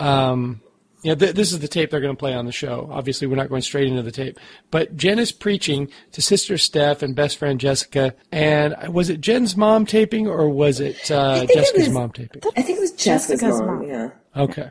[0.00, 0.62] Um,
[1.08, 2.86] yeah, th- this is the tape they're going to play on the show.
[2.92, 4.38] Obviously, we're not going straight into the tape,
[4.70, 8.14] but Jen is preaching to sister Steph and best friend Jessica.
[8.30, 12.10] And was it Jen's mom taping or was it uh, think it Jessica's was- mom
[12.10, 12.42] taping?
[12.56, 13.78] I think it was Jessica's, Jessica's mom.
[13.80, 13.88] mom.
[13.88, 14.10] Yeah.
[14.36, 14.70] Okay.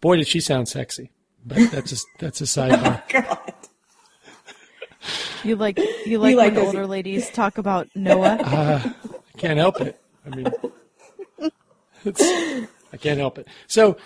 [0.00, 1.12] Boy, did she sound sexy.
[1.46, 3.02] But that's a, that's a sidebar.
[3.08, 3.52] God.
[5.44, 8.38] You like you like, like when those- older ladies talk about Noah.
[8.44, 10.00] I can't help it.
[10.24, 10.46] I mean,
[12.04, 12.22] it's,
[12.92, 13.48] I can't help it.
[13.66, 13.96] So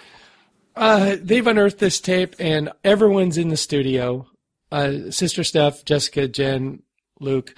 [0.77, 4.27] uh, they've unearthed this tape, and everyone's in the studio.
[4.71, 6.83] Uh, Sister Steph, Jessica, Jen,
[7.21, 7.55] Luke,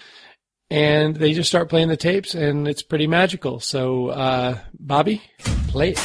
[0.71, 3.61] and they just start playing the tapes, and it's pretty magical.
[3.61, 5.23] So, uh, Bobby,
[5.69, 6.01] play it.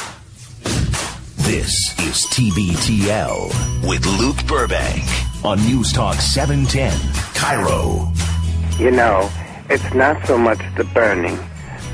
[1.38, 5.04] This is TBTL with Luke Burbank
[5.44, 6.92] on News Talk 710,
[7.34, 8.80] KIRO.
[8.80, 9.30] You know,
[9.70, 11.38] it's not so much the burning,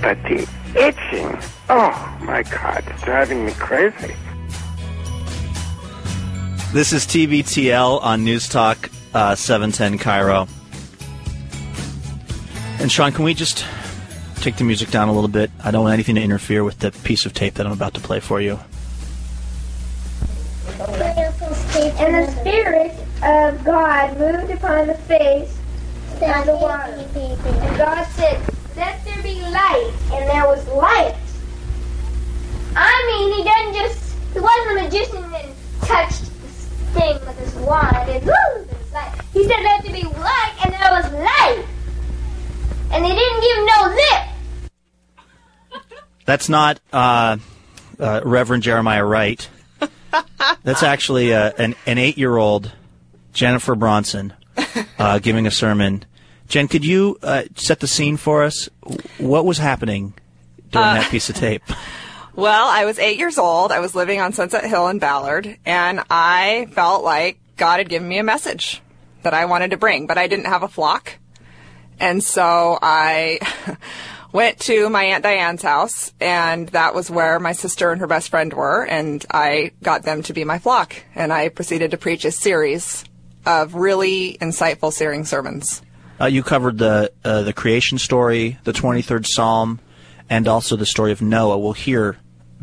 [0.02, 1.38] but the itching.
[1.68, 4.16] Oh my God, it's driving me crazy.
[6.72, 10.48] This is TBTL on News Talk uh, 710 KIRO.
[12.80, 13.66] And Sean, can we just
[14.36, 15.50] take the music down a little bit?
[15.64, 18.00] I don't want anything to interfere with the piece of tape that I'm about to
[18.00, 18.60] play for you.
[21.98, 22.92] And the Spirit
[23.24, 25.58] of God moved upon the face
[26.22, 27.04] of the water.
[27.16, 28.40] And God said,
[28.78, 29.92] Let there be light.
[30.14, 31.16] And there was light.
[32.76, 36.29] I mean, he doesn't just, he wasn't a magician and touched
[36.90, 39.22] thing with his wand and woo, there's light.
[39.34, 41.66] He said, Let there be light, and there was light.
[42.92, 45.82] And he didn't give no lip.
[46.26, 47.38] That's not uh,
[48.00, 49.48] uh, Reverend Jeremiah Wright.
[50.64, 52.72] That's actually uh, an, an eight year old
[53.34, 54.34] Jennifer Bronson
[54.98, 56.06] uh, giving a sermon.
[56.48, 58.70] Jen, could you uh, set the scene for us?
[59.18, 60.14] What was happening
[60.72, 61.64] during that piece of tape?
[62.40, 63.74] Well, I was eight years old.
[63.74, 68.08] I was living on Sunset Hill in Ballard, and I felt like God had given
[68.08, 68.82] me a message
[69.24, 71.18] that I wanted to bring, but I didn't have a flock.
[72.00, 73.40] And so I
[74.32, 78.30] went to my Aunt Diane's house, and that was where my sister and her best
[78.30, 80.96] friend were, and I got them to be my flock.
[81.16, 83.04] And I proceeded to preach a series
[83.46, 85.82] of really insightful searing sermons.
[86.22, 89.82] Uh, you covered the uh, the creation story, the 23rd Psalm,
[90.30, 91.58] and also the story of Noah.
[91.58, 92.18] We'll hear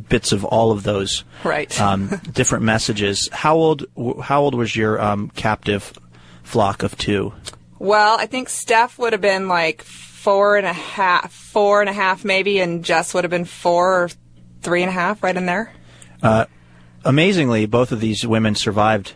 [0.09, 1.79] bits of all of those Right.
[1.81, 3.29] um, different messages.
[3.33, 3.87] How old?
[4.23, 5.93] How old was your um, captive
[6.43, 7.33] flock of two?
[7.79, 11.93] Well, I think Steph would have been like four and a half, four and a
[11.93, 14.11] half maybe, and Jess would have been four or
[14.63, 15.73] three and a half, right in there.
[17.05, 19.13] Amazingly, both of these women survived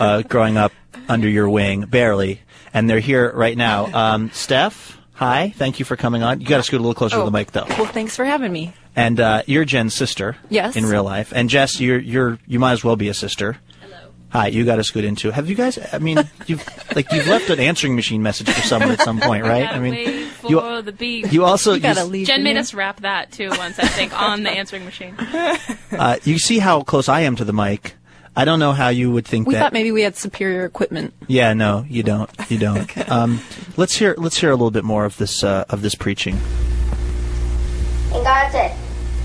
[0.00, 0.72] uh, growing up
[1.08, 2.40] under your wing, barely,
[2.74, 3.86] and they're here right now.
[3.92, 6.40] Um, Steph, hi, thank you for coming on.
[6.40, 7.64] You got to scoot a little closer to the mic, though.
[7.68, 8.74] Well, thanks for having me.
[8.96, 10.36] And uh, you're Jen's sister.
[10.50, 10.76] Yes.
[10.76, 11.32] In real life.
[11.34, 13.56] And Jess, you're you're you might as well be a sister.
[13.80, 13.96] Hello.
[14.30, 15.30] Hi, you got to scoot into.
[15.30, 15.78] Have you guys?
[15.92, 19.44] I mean, you've like you've left an answering machine message for someone at some point,
[19.44, 19.64] right?
[19.64, 21.32] Gotta I mean, for you the beep.
[21.32, 22.26] you also You gotta s- leave.
[22.26, 22.60] Jen made here.
[22.60, 25.14] us wrap that too once, I think, on the answering machine.
[25.18, 27.94] uh, you see how close I am to the mic.
[28.34, 29.60] I don't know how you would think We that.
[29.60, 31.12] thought maybe we had superior equipment.
[31.28, 32.30] yeah, no, you don't.
[32.50, 33.10] You don't.
[33.10, 33.40] um,
[33.76, 36.34] let's hear let's hear a little bit more of this uh, of this preaching.
[38.12, 38.76] And God said,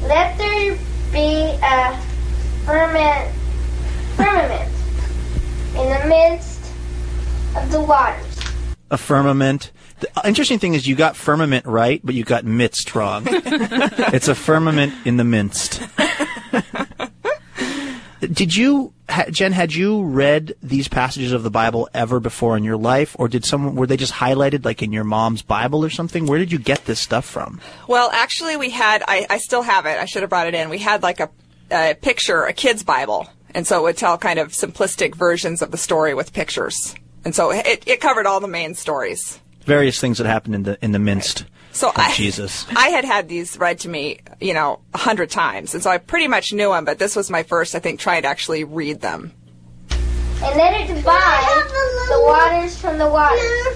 [0.04, 0.78] Let there
[1.12, 2.02] be a
[2.66, 3.34] firmament,
[4.16, 4.72] firmament
[5.76, 6.62] in the midst
[7.56, 8.40] of the waters.
[8.92, 9.72] A firmament.
[10.00, 13.24] The interesting thing is you got firmament right, but you got midst wrong.
[13.30, 15.82] it's a firmament in the midst.
[18.20, 18.94] Did you,
[19.30, 19.52] Jen?
[19.52, 23.46] Had you read these passages of the Bible ever before in your life, or did
[23.46, 26.26] someone were they just highlighted like in your mom's Bible or something?
[26.26, 27.62] Where did you get this stuff from?
[27.88, 29.98] Well, actually, we had, I, I still have it.
[29.98, 30.70] I should have brought it in.
[30.70, 31.30] We had like a,
[31.72, 33.30] a picture, a kid's Bible.
[33.54, 36.96] And so it would tell kind of simplistic versions of the story with pictures.
[37.24, 39.40] And so it, it covered all the main stories.
[39.66, 41.46] Various things that happened in the in the midst
[41.78, 42.66] So of I, Jesus.
[42.76, 45.76] I had had these read to me, you know, a hundred times.
[45.76, 48.24] And so I pretty much knew them, but this was my first, I think, trying
[48.24, 49.32] to actually read them.
[49.92, 51.64] And let it divide
[52.10, 53.68] the waters from the waters.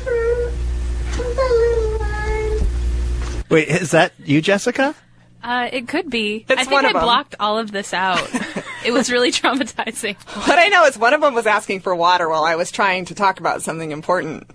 [3.50, 4.96] Wait, is that you, Jessica?
[5.44, 6.46] Uh, it could be.
[6.50, 7.04] It's I think one I of 'em.
[7.04, 8.28] blocked all of this out.
[8.86, 10.16] it was really traumatizing.
[10.48, 13.06] What I know is one of them was asking for water while I was trying
[13.06, 14.50] to talk about something important.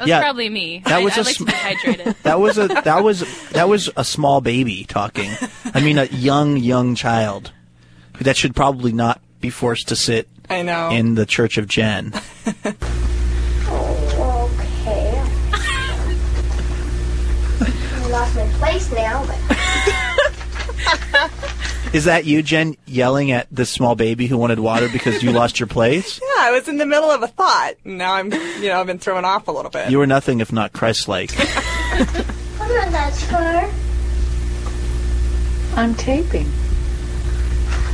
[0.00, 0.80] That was Yeah, probably me.
[0.86, 2.16] that I, was I a like sm- to be hydrated.
[2.22, 5.30] That was a that was that was a small baby talking.
[5.74, 7.52] I mean, a young young child
[8.18, 10.88] that should probably not be forced to sit I know.
[10.88, 12.12] in the Church of Jen.
[13.68, 15.22] Oh, okay.
[17.60, 19.36] I lost my place now, but
[21.92, 25.58] Is that you, Jen, yelling at this small baby who wanted water because you lost
[25.58, 26.20] your place?
[26.40, 27.74] Yeah, I was in the middle of a thought.
[27.84, 29.90] and Now I'm, you know, I've been thrown off a little bit.
[29.90, 31.32] You were nothing if not Christ-like.
[31.38, 33.68] I'm not that scar.
[35.76, 36.50] I'm taping.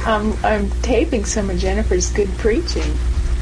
[0.06, 2.94] I'm, I'm taping some of Jennifer's good preaching.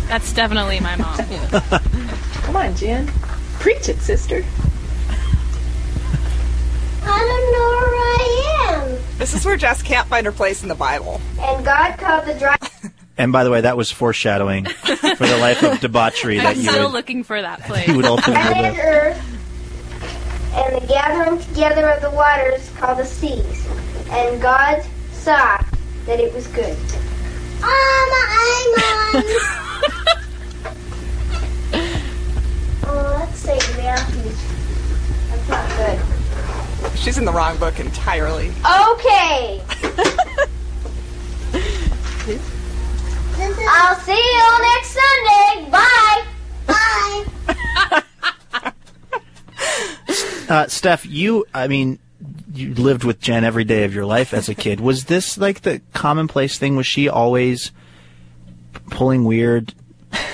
[0.09, 1.19] That's definitely my mom.
[2.45, 3.09] Come on, Jen.
[3.59, 4.43] Preach it, sister.
[7.03, 8.44] I don't know where I am.
[9.25, 11.19] This is where Jess can't find her place in the Bible.
[11.41, 12.59] And God called the dry
[13.17, 16.69] And by the way, that was foreshadowing for the life of debauchery that I'm you
[16.69, 17.89] still would, looking for that place.
[17.89, 18.85] you would ultimately and live.
[18.85, 23.67] earth, and the gathering together of the waters called the seas.
[24.11, 25.57] And God saw
[26.05, 26.77] that it was good.
[26.77, 29.25] Um, I'm on.
[32.85, 34.33] oh, let's say Matthew.
[35.31, 36.04] That's not good.
[36.97, 38.49] She's in the wrong book entirely.
[38.49, 39.63] Okay.
[43.67, 45.71] I'll see you all next Sunday.
[45.71, 46.25] Bye.
[46.67, 47.25] Bye.
[50.47, 51.99] Uh, Steph, you, I mean,
[52.53, 54.79] you lived with Jen every day of your life as a kid.
[54.79, 56.77] Was this like the commonplace thing?
[56.77, 57.73] Was she always
[58.91, 59.73] pulling weird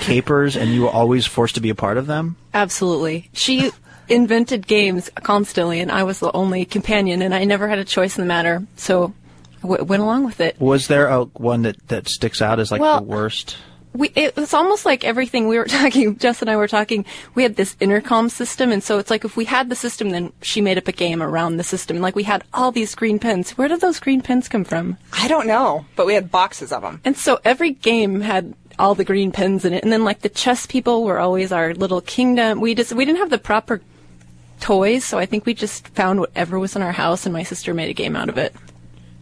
[0.01, 2.35] capers and you were always forced to be a part of them?
[2.53, 3.29] Absolutely.
[3.33, 3.71] She
[4.11, 8.17] invented games constantly, and I was the only companion, and I never had a choice
[8.17, 9.13] in the matter, so
[9.59, 10.59] I w- went along with it.
[10.59, 13.57] Was there a one that, that sticks out as like Well- the worst?
[13.93, 17.03] We, it was almost like everything we were talking, Jess and I were talking,
[17.35, 20.31] we had this intercom system, and so it's like if we had the system, then
[20.41, 21.97] she made up a game around the system.
[21.97, 23.51] And like we had all these green pins.
[23.57, 24.97] Where did those green pins come from?
[25.11, 27.01] I don't know, but we had boxes of them.
[27.03, 29.83] And so every game had all the green pins in it.
[29.83, 32.61] And then like the chess people were always our little kingdom.
[32.61, 33.81] We just, we didn't have the proper
[34.61, 37.73] toys, so I think we just found whatever was in our house and my sister
[37.73, 38.55] made a game out of it.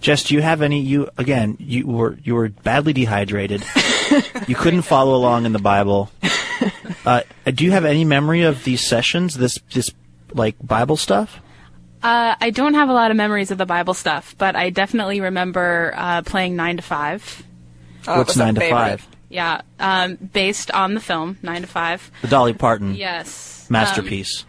[0.02, 0.80] Jess, do you have any?
[0.82, 3.64] You again, you were you were badly dehydrated.
[4.48, 6.12] you couldn't follow along in the Bible.
[7.06, 9.36] Uh, do you have any memory of these sessions?
[9.36, 9.90] This this
[10.34, 11.40] like Bible stuff?
[12.04, 15.22] Uh, I don't have a lot of memories of the Bible stuff, but I definitely
[15.22, 17.44] remember uh, playing Nine to Five.
[18.08, 18.78] Oh, What's was a nine to favorite.
[18.78, 19.08] five?
[19.30, 22.12] Yeah, um, based on the film Nine to Five.
[22.22, 24.44] The Dolly Parton Yes, masterpiece.
[24.44, 24.49] Um,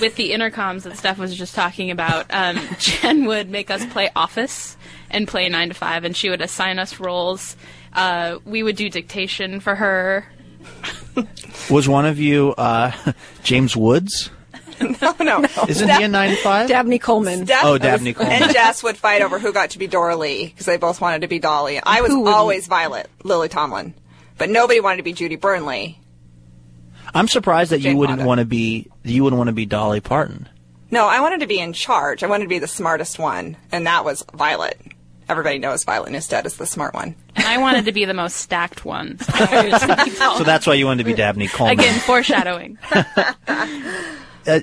[0.00, 4.10] with the intercoms that Steph was just talking about, um, Jen would make us play
[4.16, 4.76] Office
[5.10, 7.56] and play nine to five, and she would assign us roles.
[7.92, 10.26] Uh, we would do dictation for her.
[11.70, 12.92] Was one of you uh,
[13.42, 14.30] James Woods?
[14.80, 15.44] no, no.
[15.68, 16.68] Isn't he in 95?
[16.68, 17.44] Dabney Coleman.
[17.46, 18.42] Steph Oh, Dabney was- Coleman.
[18.44, 21.20] and Jess would fight over who got to be Dora Lee because they both wanted
[21.22, 21.80] to be Dolly.
[21.82, 23.94] I was always Violet, Lily Tomlin,
[24.38, 25.96] but nobody wanted to be Judy Bernly.
[27.14, 30.48] I'm surprised that you wouldn't want to be you wouldn't want to be Dolly Parton.
[30.90, 32.22] No, I wanted to be in charge.
[32.22, 34.78] I wanted to be the smartest one, and that was Violet.
[35.28, 37.14] Everybody knows Violet Newstead is the smart one.
[37.36, 39.18] And I wanted to be the most stacked one.
[39.22, 40.36] So I was like.
[40.36, 41.78] So that's why you wanted to be Dabney Coleman.
[41.78, 42.78] Again, foreshadowing.
[44.44, 44.58] Uh,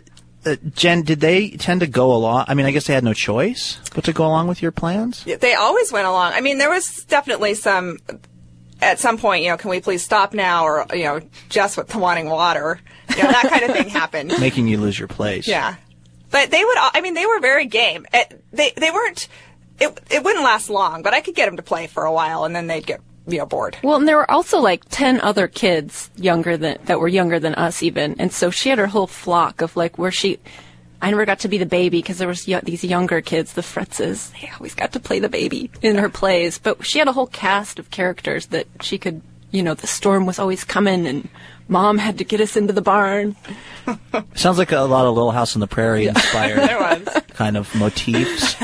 [0.46, 2.46] uh, Jen, did they tend to go along?
[2.50, 5.24] I mean, I guess they had no choice but to go along with your plans.
[5.24, 6.34] They always went along.
[6.34, 7.98] I mean, there was definitely some.
[8.82, 11.88] At some point, you know, can we please stop now, or you know, just with
[11.90, 14.34] the wanting water, you know, that kind of thing happened.
[14.40, 15.48] Making you lose your place.
[15.48, 15.76] Yeah,
[16.32, 16.78] but they would.
[16.78, 18.06] all- I mean, they were very game.
[18.14, 19.28] It, they they weren't.
[19.80, 22.46] It it wouldn't last long, but I could get them to play for a while,
[22.46, 23.78] and then they'd get you know bored.
[23.84, 27.56] Well, and there were also like ten other kids younger than that were younger than
[27.56, 30.40] us even, and so she had her whole flock of like where she.
[31.02, 33.62] I never got to be the baby because there was y- these younger kids, the
[33.62, 34.32] Fritzes.
[34.42, 37.28] They always got to play the baby in her plays, but she had a whole
[37.28, 39.22] cast of characters that she could.
[39.52, 41.28] You know, the storm was always coming, and
[41.68, 43.36] mom had to get us into the barn.
[44.36, 47.08] Sounds like a lot of Little House on the Prairie inspired There was.
[47.30, 48.56] kind of motifs.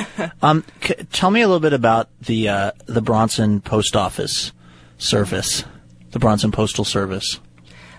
[0.43, 4.51] Um, c- tell me a little bit about the uh, the Bronson Post Office
[4.99, 5.63] Service,
[6.11, 7.39] the Bronson Postal Service.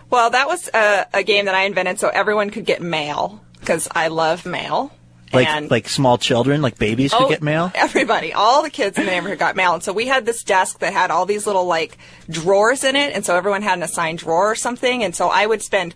[0.09, 3.89] Well, that was a, a game that I invented so everyone could get mail because
[3.93, 4.93] I love mail.
[5.33, 7.73] Like and like small children, like babies could Oh, get mail.
[7.75, 10.79] Everybody, all the kids in the neighborhood got mail, and so we had this desk
[10.79, 11.99] that had all these little like
[12.31, 15.45] drawers in it, and so everyone had an assigned drawer or something, and so I
[15.47, 15.95] would spend.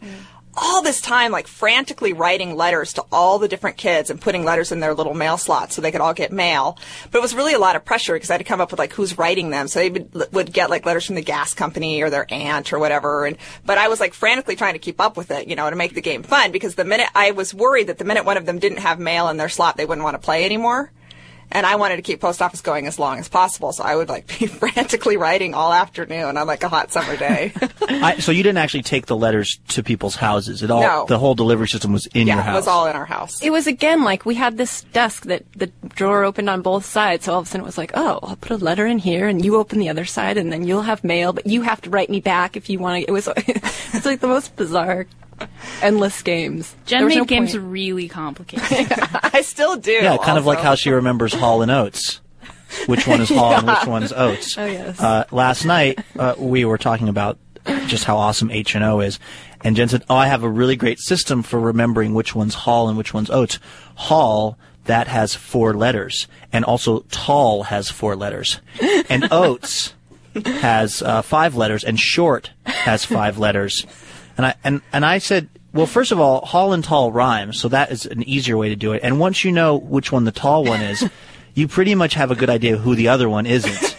[0.62, 4.72] All this time, like frantically writing letters to all the different kids and putting letters
[4.72, 6.78] in their little mail slots so they could all get mail.
[7.10, 8.78] But it was really a lot of pressure because I had to come up with
[8.78, 9.68] like who's writing them.
[9.68, 12.78] So they would, would get like letters from the gas company or their aunt or
[12.78, 13.24] whatever.
[13.24, 15.76] And but I was like frantically trying to keep up with it, you know, to
[15.76, 18.44] make the game fun because the minute I was worried that the minute one of
[18.44, 20.92] them didn't have mail in their slot, they wouldn't want to play anymore.
[21.52, 24.08] And I wanted to keep post office going as long as possible, so I would
[24.08, 27.52] like be frantically writing all afternoon on like a hot summer day.
[27.88, 30.62] I, so you didn't actually take the letters to people's houses.
[30.62, 31.04] It all No.
[31.06, 32.54] the whole delivery system was in your house.
[32.54, 33.42] it was all in our house.
[33.42, 37.24] It was again like we had this desk that the drawer opened on both sides.
[37.24, 39.26] So all of a sudden it was like, oh, I'll put a letter in here,
[39.26, 41.90] and you open the other side, and then you'll have mail, but you have to
[41.90, 43.08] write me back if you want to.
[43.08, 45.06] It was it's like the most bizarre,
[45.82, 46.74] endless games.
[46.86, 47.64] Jen There made no games point.
[47.64, 48.88] really complicated.
[49.22, 49.92] I still do.
[49.92, 52.20] yeah, kind of like how she remembers Hall and Oates.
[52.86, 54.56] Which one is Hall and which one's Oates?
[54.56, 55.00] Oh, yes.
[55.00, 57.38] Uh, last night uh, we were talking about
[57.86, 59.18] just how awesome H and O is,
[59.62, 62.88] and Jen said, "Oh, I have a really great system for remembering which one's Hall
[62.88, 63.58] and which one's Oates.
[63.96, 68.60] Hall." That has four letters, and also tall has four letters,
[69.10, 69.92] and oats
[70.34, 73.84] has uh, five letters, and short has five letters.
[74.40, 77.68] And I and and I said, well, first of all, Hall and tall rhyme, so
[77.68, 79.02] that is an easier way to do it.
[79.02, 81.06] And once you know which one the tall one is,
[81.54, 83.96] you pretty much have a good idea who the other one isn't.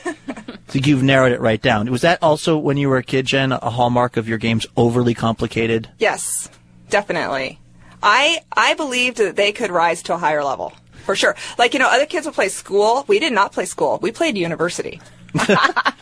[0.67, 1.91] so you've narrowed it right down.
[1.91, 5.13] Was that also when you were a kid, Jen, a hallmark of your games overly
[5.13, 5.89] complicated?
[5.99, 6.49] Yes,
[6.89, 7.59] definitely.
[8.01, 10.73] I I believed that they could rise to a higher level
[11.05, 11.35] for sure.
[11.59, 13.05] Like you know, other kids would play school.
[13.07, 13.99] We did not play school.
[14.01, 14.99] We played university.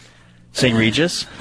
[0.60, 0.78] St.
[0.78, 1.26] Regis?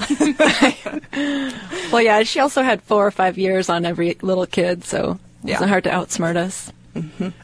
[1.91, 5.47] Well, yeah, she also had four or five years on every little kid, so it
[5.49, 5.53] Yeah.
[5.55, 6.71] wasn't hard to outsmart us.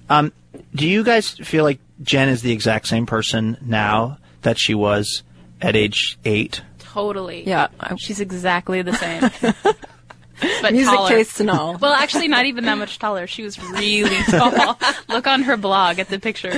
[0.07, 0.31] Um,
[0.75, 5.23] do you guys feel like Jen is the exact same person now that she was
[5.61, 6.61] at age eight?
[6.77, 7.43] totally.
[7.47, 9.31] Yeah, I- She's exactly the same.
[10.61, 11.09] But Music taller.
[11.09, 11.77] tastes and all.
[11.77, 13.27] Well, actually, not even that much taller.
[13.27, 14.77] She was really tall.
[15.09, 16.51] Look on her blog at the picture.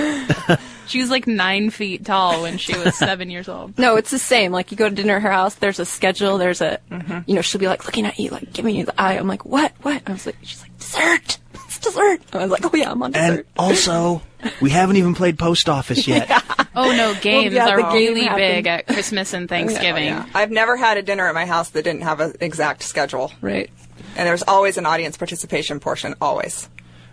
[0.88, 3.78] She was like nine feet tall when she was seven years old.
[3.78, 4.52] No, it's the same.
[4.52, 5.56] Like you go to dinner at her house.
[5.56, 6.38] There's a schedule.
[6.38, 7.20] There's a, mm-hmm.
[7.28, 9.14] you know, she'll be like looking at you, like giving you the eye.
[9.14, 9.74] I'm like, what?
[9.82, 10.02] What?
[10.08, 11.38] I was like, she's like, dessert.
[11.78, 12.22] It's dessert.
[12.34, 13.34] I was like, oh yeah, I'm on dessert.
[13.40, 14.22] And also,
[14.62, 16.28] we haven't even played post office yet.
[16.76, 18.38] Oh no, games yeah, are game really happened.
[18.40, 20.14] big at Christmas and Thanksgiving.
[20.34, 23.70] I've never had a dinner at my house that didn't have an exact schedule, Right.
[24.16, 26.16] and there's always an audience participation portion.
[26.20, 26.68] Always.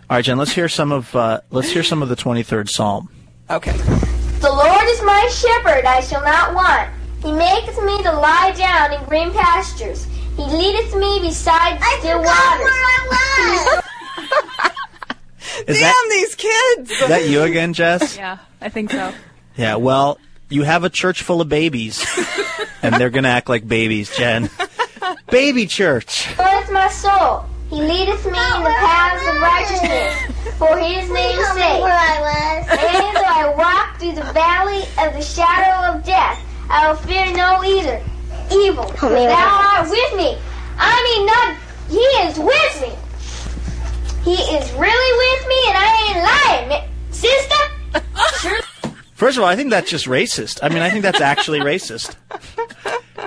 [0.09, 3.09] All right, Jen, let's hear some of uh, let's hear some of the 23rd Psalm.
[3.49, 3.71] Okay.
[3.71, 6.89] The Lord is my shepherd, I shall not want.
[7.23, 10.05] He maketh me to lie down in green pastures.
[10.35, 13.81] He leadeth me beside still waters.
[15.67, 16.91] Is Damn that these kids!
[16.91, 18.17] is that you again, Jess?
[18.25, 19.13] Yeah, I think so.
[19.57, 22.05] Yeah, well, you have a church full of babies,
[22.81, 24.49] and they're going to act like babies, Jen.
[25.31, 26.27] Baby church.
[26.37, 27.45] Lord my soul.
[27.69, 31.81] He leadeth me in the paths of righteousness for his name's sake.
[31.81, 36.39] And though I walk through the valley of the shadow of death,
[36.69, 38.03] I will fear no either
[38.51, 38.87] evil.
[38.93, 40.37] For thou art with me.
[40.77, 41.57] I mean, not
[41.89, 43.04] he is with me.
[44.25, 47.61] He is really with me, and I ain't lying, sister.
[48.39, 48.59] Sure.
[49.15, 50.59] First of all, I think that's just racist.
[50.61, 52.15] I mean, I think that's actually racist.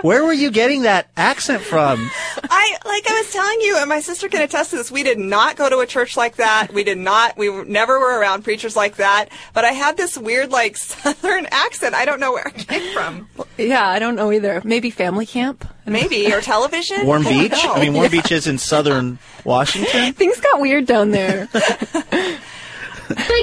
[0.03, 2.11] Where were you getting that accent from?
[2.45, 4.91] I like I was telling you, and my sister can attest to this.
[4.91, 6.68] We did not go to a church like that.
[6.74, 7.39] We did not.
[7.39, 9.30] We were, never were around preachers like that.
[9.55, 11.95] But I had this weird, like southern accent.
[11.95, 13.26] I don't know where it came from.
[13.57, 14.61] Yeah, I don't know either.
[14.64, 15.66] Maybe family camp?
[15.86, 17.07] Maybe or television.
[17.07, 17.62] Warm I Beach?
[17.62, 17.78] don't.
[17.78, 20.12] I mean, Warm Beach is in southern Washington.
[20.12, 21.49] Things got weird down there.
[21.55, 22.39] My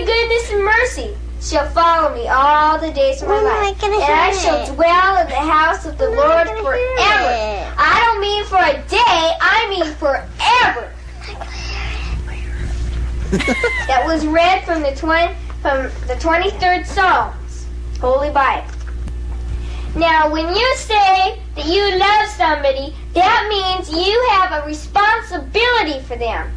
[0.05, 1.15] goodness and mercy
[1.45, 5.35] shall follow me all the days of my life, and I shall dwell in the
[5.35, 7.73] house of the Lord forever.
[7.77, 10.91] I don't mean for a day; I mean forever.
[13.87, 17.67] that was read from the twenty from the twenty third Psalms,
[18.01, 18.71] Holy Bible.
[19.95, 26.17] Now, when you say that you love somebody, that means you have a responsibility for
[26.17, 26.51] them.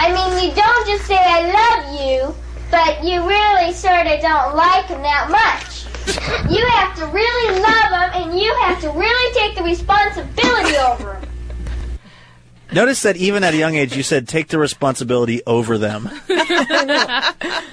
[0.00, 2.34] I mean, you don't just say I love you,
[2.74, 5.86] but you really sort of don't like them that much.
[6.50, 11.12] You have to really love them, and you have to really take the responsibility over
[11.12, 11.30] them.
[12.72, 16.10] Notice that even at a young age, you said take the responsibility over them.
[16.28, 16.36] you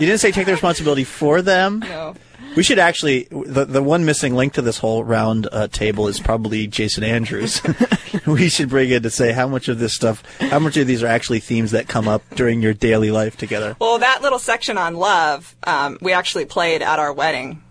[0.06, 1.80] didn't say take the responsibility for them.
[1.80, 2.14] No.
[2.56, 6.20] We should actually the the one missing link to this whole round uh, table is
[6.20, 7.62] probably Jason Andrews.
[8.26, 11.02] we should bring in to say how much of this stuff, how much of these
[11.02, 13.78] are actually themes that come up during your daily life together.
[13.80, 17.64] Well, that little section on love, um, we actually played at our wedding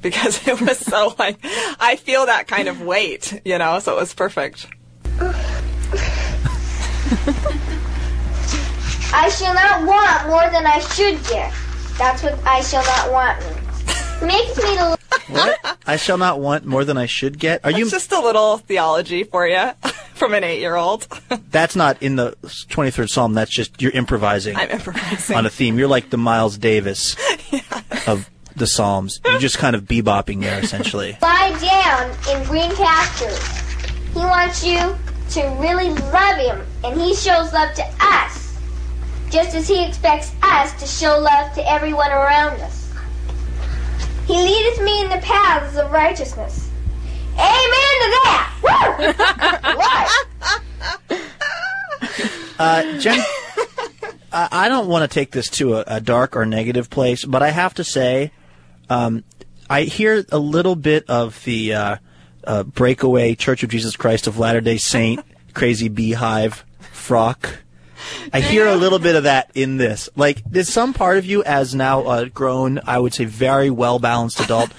[0.00, 1.38] because it was so like
[1.78, 3.80] I feel that kind of weight, you know.
[3.80, 4.66] So it was perfect.
[9.10, 11.52] I shall not want more than I should get.
[11.98, 13.38] That's what I shall not want.
[14.22, 14.96] Makes me to
[15.28, 15.78] What?
[15.86, 17.64] I shall not want more than I should get.
[17.64, 17.82] Are you?
[17.82, 19.70] It's just a little theology for you
[20.14, 21.06] from an eight-year-old.
[21.50, 23.34] That's not in the 23rd Psalm.
[23.34, 24.56] That's just you're improvising.
[24.56, 25.36] I'm improvising.
[25.36, 25.78] on a theme.
[25.78, 27.16] You're like the Miles Davis
[28.08, 29.20] of the Psalms.
[29.24, 31.16] You're just kind of bebopping there, essentially.
[31.22, 33.38] lie down in green pastures.
[34.14, 34.96] He wants you
[35.30, 38.47] to really love him, and he shows love to us,
[39.30, 42.92] just as he expects us to show love to everyone around us.
[44.26, 46.68] He leadeth me in the paths of righteousness.
[47.34, 48.52] Amen to that!
[51.10, 51.18] Woo!
[52.58, 53.20] Uh, Jen,
[54.32, 57.40] I, I don't want to take this to a, a dark or negative place, but
[57.40, 58.32] I have to say,
[58.90, 59.22] um,
[59.70, 61.96] I hear a little bit of the uh,
[62.42, 65.24] uh, breakaway Church of Jesus Christ of Latter Day Saint
[65.54, 67.58] crazy beehive frock.
[68.32, 70.08] I hear a little bit of that in this.
[70.16, 73.98] Like, there's some part of you, as now a grown, I would say, very well
[73.98, 74.70] balanced adult.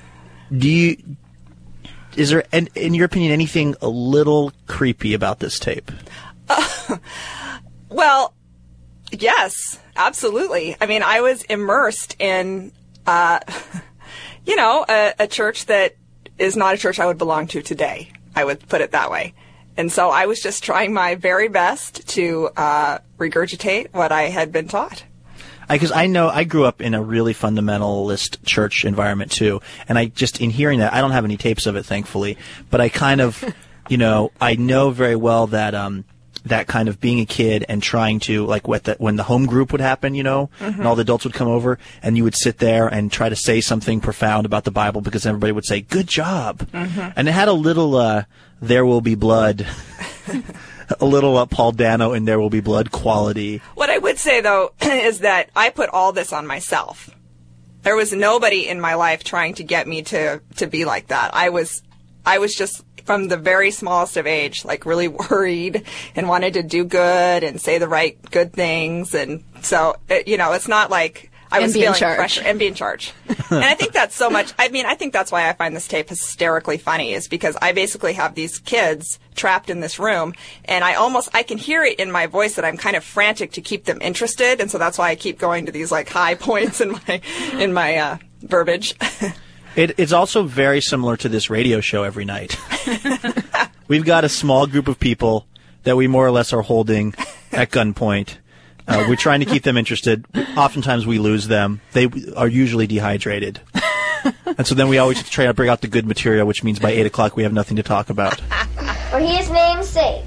[0.56, 1.16] do you?
[2.16, 5.90] Is there, in, in your opinion, anything a little creepy about this tape?
[7.88, 8.34] Well,
[9.10, 10.76] yes, absolutely.
[10.80, 12.72] I mean, I was immersed in,
[13.06, 13.40] uh,
[14.46, 15.96] you know, a, a church that
[16.38, 18.12] is not a church I would belong to today.
[18.34, 19.34] I would put it that way.
[19.76, 24.50] And so I was just trying my very best to uh, regurgitate what I had
[24.50, 25.04] been taught.
[25.68, 30.06] because I, know I grew up in a really fundamentalist church environment too, and I
[30.06, 32.38] just in hearing that I don't have any tapes of it, thankfully,
[32.70, 33.44] but I kind of,
[33.88, 36.04] you know, I know very well that um
[36.46, 39.46] that kind of being a kid and trying to like what the, when the home
[39.46, 42.36] group would happen, you know, and all the adults would come over and you would
[42.36, 45.80] sit there and try to say something profound about the Bible because everybody would say
[45.80, 48.24] good job, and it had a little uh,
[48.60, 49.66] there will be blood.
[51.00, 53.60] A little uh, Paul Dano in There Will Be Blood quality.
[53.74, 57.10] What I would say though is that I put all this on myself.
[57.82, 61.34] There was nobody in my life trying to get me to to be like that.
[61.34, 61.82] I was
[62.24, 65.84] I was just from the very smallest of age like really worried
[66.14, 70.36] and wanted to do good and say the right good things and so it, you
[70.36, 72.16] know, it's not like I was feeling charge.
[72.16, 73.12] pressure and be in charge.
[73.28, 74.52] and I think that's so much.
[74.58, 77.72] I mean, I think that's why I find this tape hysterically funny is because I
[77.72, 80.34] basically have these kids trapped in this room
[80.64, 83.52] and I almost, I can hear it in my voice that I'm kind of frantic
[83.52, 84.60] to keep them interested.
[84.60, 87.20] And so that's why I keep going to these like high points in my,
[87.52, 88.94] in my, uh, verbiage.
[89.76, 92.58] It, it's also very similar to this radio show every night.
[93.88, 95.46] We've got a small group of people
[95.84, 97.14] that we more or less are holding
[97.52, 98.38] at gunpoint.
[98.88, 100.24] Uh, we're trying to keep them interested.
[100.56, 101.80] Oftentimes we lose them.
[101.92, 103.60] They are usually dehydrated.
[104.58, 106.90] And so then we always try to bring out the good material, which means by
[106.90, 108.40] 8 o'clock we have nothing to talk about.
[109.10, 110.24] For his name's sake.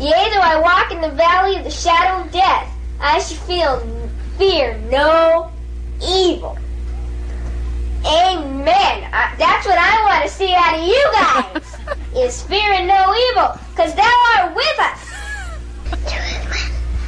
[0.00, 2.68] Yea, though I walk in the valley of the shadow of death,
[3.00, 5.50] I shall feel fear no
[6.02, 6.58] evil.
[8.06, 9.08] Amen.
[9.12, 11.96] I, that's what I want to see out of you guys.
[12.16, 15.14] is fearing no evil, because thou art with us.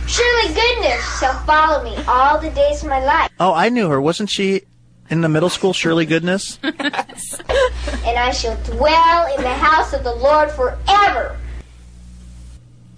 [0.07, 4.01] Surely goodness shall follow me all the days of my life, Oh, I knew her.
[4.01, 4.63] Wasn't she
[5.11, 6.59] in the middle school, Shirley Goodness?
[6.63, 11.37] and I shall dwell in the house of the Lord forever.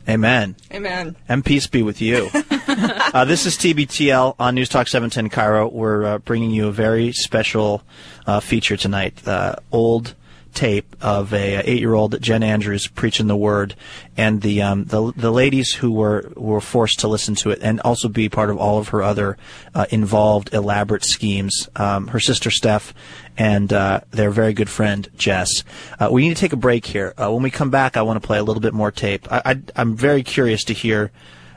[0.09, 0.57] Amen.
[0.73, 1.17] Amen.
[1.29, 2.31] And peace be with you.
[2.35, 5.71] uh, this is TBTL on News Talk 710 KIRO.
[5.71, 7.83] We're uh, bringing you a very special
[8.27, 9.27] uh, feature tonight.
[9.29, 10.15] Uh, old
[10.55, 13.75] tape of a uh, eight-year-old Jen Andrews preaching the word,
[14.17, 17.81] and the um, the the ladies who were were forced to listen to it and
[17.81, 19.37] also be part of all of her other
[19.75, 21.69] uh, involved elaborate schemes.
[21.77, 22.93] Um, her sister Steph
[23.39, 25.63] and uh, their very good friend Jess.
[25.99, 27.15] Uh, we need to take a break here.
[27.17, 29.27] Uh, when we come back, I want to play a little bit more tape.
[29.31, 31.13] I, I'm very curious to hear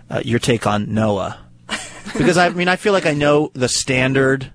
[0.09, 1.39] uh, your take on Noah,
[2.17, 4.51] because I mean I feel like I know the standard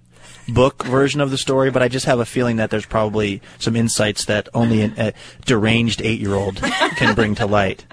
[0.49, 3.77] book version of the story, but I just have a feeling that there's probably some
[3.77, 5.13] insights that only an, a
[5.45, 6.57] deranged eight-year-old
[6.97, 7.85] can bring to light.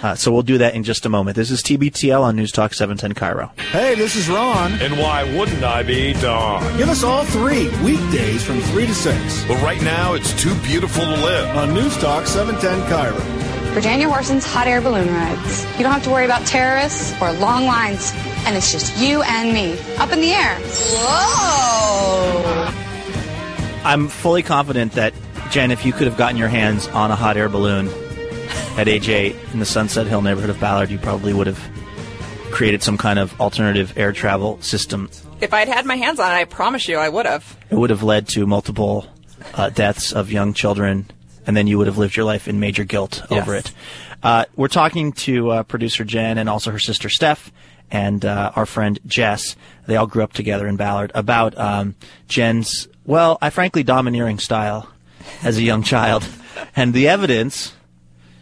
[0.00, 1.34] Uh, so we'll do that in just a moment.
[1.34, 3.58] This is TBTL on News Talk 710 KIRO.
[3.72, 4.72] Hey, this is Ron.
[4.74, 6.76] And why wouldn't I be Don?
[6.78, 11.02] Give us all three weekdays from 3 to 6 But right now, it's too beautiful
[11.02, 11.56] to live.
[11.56, 13.74] on News Talk 710 KIRO.
[13.74, 15.64] Virginia Horson's hot air balloon rides.
[15.76, 18.12] You don't have to worry about terrorists or long lines,
[18.48, 20.58] and it's just you and me up in the air.
[20.94, 22.72] Whoa!
[23.84, 25.12] I'm fully confident that,
[25.50, 27.90] Jen, if you could have gotten your hands on a hot air balloon
[28.78, 31.62] at age eight in the Sunset Hill neighborhood of Ballard, you probably would have
[32.50, 35.10] created some kind of alternative air travel system.
[35.42, 37.54] If I'd had my hands on it, I promise you I would have.
[37.68, 39.04] It would have led to multiple
[39.52, 41.04] uh, deaths of young children,
[41.46, 43.72] and then you would have lived your life in major guilt over it.
[44.22, 47.52] Uh, we're talking to uh, producer Jen and also her sister Steph
[47.90, 49.56] and uh, our friend Jess.
[49.86, 51.94] They all grew up together in Ballard about um,
[52.26, 54.88] Jen's, well, I frankly domineering style
[55.42, 56.26] as a young child,
[56.76, 57.74] and the evidence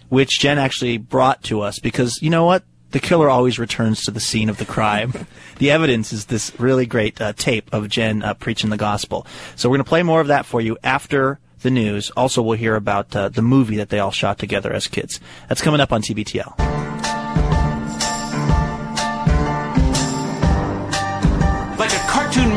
[0.08, 2.64] which Jen actually brought to us because you know what?
[2.92, 5.12] The killer always returns to the scene of the crime.
[5.58, 9.26] the evidence is this really great uh, tape of Jen uh, preaching the gospel.
[9.56, 12.10] So we're going to play more of that for you after the news.
[12.10, 15.20] Also, we'll hear about uh, the movie that they all shot together as kids.
[15.48, 16.85] That's coming up on TBTL.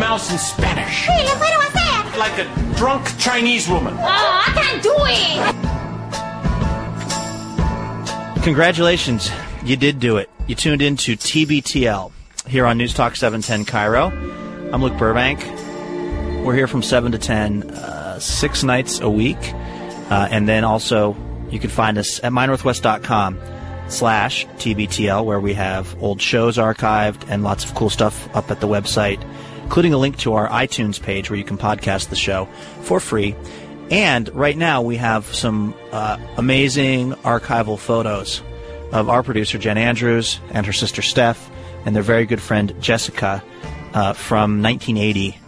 [0.09, 1.05] Cartoon mouse in Spanish.
[1.05, 2.17] Hey, ¿le puedo hacer?
[2.17, 2.45] Like a
[2.75, 3.93] drunk Chinese woman.
[3.97, 4.95] Oh, I can't do
[8.35, 8.43] it.
[8.43, 9.29] Congratulations.
[9.63, 10.29] You did do it.
[10.47, 12.11] You tuned in to TBTL
[12.47, 14.11] here on News Talk 710 KIRO.
[14.73, 15.45] I'm Luke Burbank.
[16.43, 19.53] We're here from 7 to 10, uh, six nights a week.
[20.09, 21.15] Uh, and then also,
[21.51, 23.37] you can find us at mynorthwest.com
[23.89, 28.61] slash TBTL, where we have old shows archived and lots of cool stuff up at
[28.61, 29.21] the website,
[29.69, 32.45] including a link to our iTunes page where you can podcast the show
[32.81, 33.35] for free.
[33.91, 38.41] And right now, we have some uh, amazing archival photos
[38.91, 41.51] of our producer, Jen Andrews, and her sister, Steph,
[41.85, 43.43] and their very good friend, Jessica,
[43.93, 45.39] uh, from 1980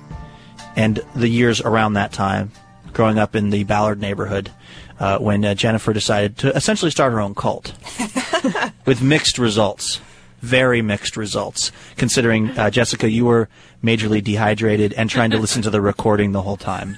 [0.76, 2.52] and the years around that time,
[2.94, 4.52] growing up in the Ballard neighborhood,
[5.00, 7.74] uh, when uh, Jennifer decided to essentially start her own cult
[8.86, 10.00] with mixed results.
[10.42, 13.48] Very mixed results, considering uh, Jessica, you were
[13.84, 16.98] majorly dehydrated and trying to listen to the recording the whole time.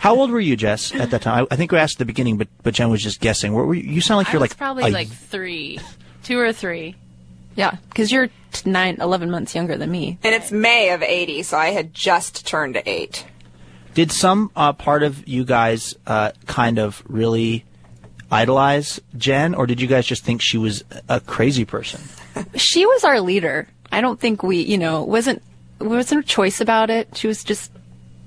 [0.00, 1.46] How old were you, Jess, at that time?
[1.50, 3.52] I, I think we asked at the beginning, but but Jen was just guessing.
[3.52, 3.90] Where were you?
[3.90, 5.78] You sound like you're was like probably a like three,
[6.22, 6.96] two or three.
[7.54, 10.18] Yeah, because you're t- nine, 11 months younger than me.
[10.22, 13.24] And it's May of 80, so I had just turned 8.
[13.94, 17.64] Did some uh, part of you guys uh, kind of really
[18.30, 22.02] idolize Jen, or did you guys just think she was a crazy person?
[22.56, 23.68] She was our leader.
[23.90, 25.42] I don't think we, you know, wasn't
[25.84, 27.16] wasn't a choice about it.
[27.16, 27.70] She was just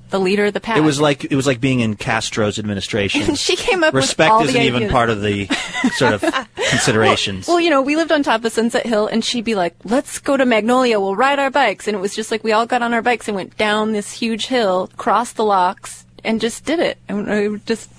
[0.10, 0.78] the leader of the pack.
[0.78, 3.36] It was like it was like being in Castro's administration.
[3.36, 5.48] she came up Respect with all isn't even part of the
[5.94, 6.22] sort of
[6.70, 7.48] considerations.
[7.48, 10.20] Well, you know, we lived on top of Sunset Hill, and she'd be like, "Let's
[10.20, 11.00] go to Magnolia.
[11.00, 13.28] We'll ride our bikes." And it was just like we all got on our bikes
[13.28, 16.98] and went down this huge hill, crossed the locks, and just did it.
[17.08, 17.90] And we just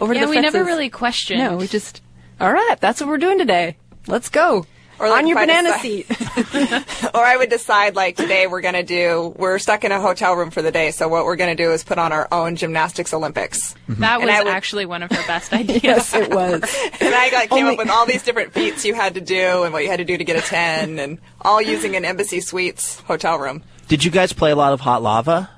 [0.00, 1.40] over to Yeah, the we never really questioned.
[1.40, 2.02] No, we just,
[2.40, 3.76] all right, that's what we're doing today.
[4.06, 4.66] Let's go.
[5.00, 7.10] Or like on your banana decide- seat.
[7.14, 10.34] Or I would decide, like, today we're going to do, we're stuck in a hotel
[10.34, 12.54] room for the day, so what we're going to do is put on our own
[12.56, 13.74] gymnastics Olympics.
[13.88, 14.00] Mm-hmm.
[14.02, 15.82] That was would- actually one of her best ideas.
[15.82, 16.62] yes, it was.
[17.00, 19.64] And I like, came Only- up with all these different feats you had to do
[19.64, 22.40] and what you had to do to get a 10, and all using an Embassy
[22.40, 23.64] Suites hotel room.
[23.88, 25.50] Did you guys play a lot of Hot Lava?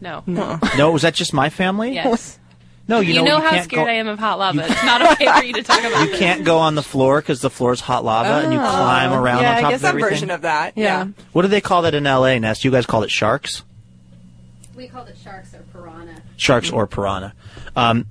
[0.00, 0.24] No.
[0.26, 0.58] No.
[0.76, 1.94] No, was that just my family?
[1.94, 2.38] Yes.
[2.88, 4.66] No, you, know, know you how can't scared go, I am of hot lava.
[4.68, 6.08] It's not okay for you to talk about.
[6.10, 8.62] You can't go on the floor because the floor is hot lava, and you Oh.
[8.62, 10.10] climb around yeah, on top I guess of some everything.
[10.10, 10.72] version of that.
[10.76, 11.06] Yeah.
[11.32, 12.38] What do they call that in L.A.
[12.40, 12.64] Nest?
[12.64, 13.62] You guys call it sharks,
[14.74, 16.22] We called it sharks or piranha.
[16.36, 17.34] sharks or piranha.
[17.76, 18.06] Um,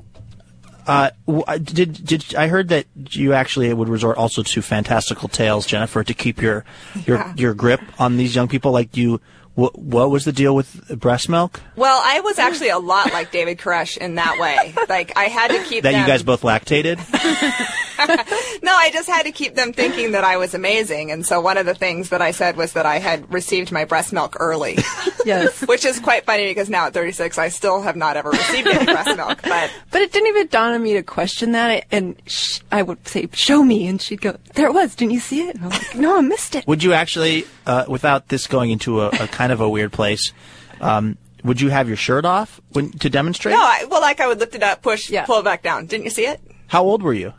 [0.87, 5.65] uh, uh, did did I heard that you actually would resort also to fantastical tales,
[5.67, 6.65] Jennifer, to keep your
[7.05, 7.33] your Yeah.
[7.37, 8.71] your grip on these young people?
[8.71, 9.21] Like you,
[9.55, 11.59] what what was the deal with breast milk?
[11.75, 14.73] Well, I was actually a lot like David Koresh in that way.
[14.89, 16.01] Like I had to keep That them.
[16.01, 16.97] you guys both lactated?
[18.63, 21.11] no, I just had to keep them thinking that I was amazing.
[21.11, 23.85] And so one of the things that I said was that I had received my
[23.85, 24.77] breast milk early.
[25.23, 25.61] Yes.
[25.67, 28.85] Which is quite funny because now at 36, I still have not ever received any
[28.85, 29.39] breast milk.
[29.43, 31.85] But But it didn't even dawn on me to question that.
[31.91, 34.95] And sh- I would say, "Show me," and she'd go, "There it was.
[34.95, 37.85] Didn't you see it?" And I'm like, "No, I missed it." Would you actually, uh,
[37.87, 40.33] without this going into a, a kind of a weird place,
[40.81, 43.55] um, would you have your shirt off when, to demonstrate?
[43.55, 45.87] no, I, well, like I would lift it up, push, pull it back down.
[45.87, 46.39] Didn't you see it?
[46.67, 47.33] How old were you?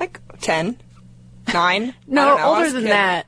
[0.00, 0.76] Like 10,
[1.52, 1.94] 9.
[2.08, 2.90] No, don't older than kid.
[2.90, 3.26] that.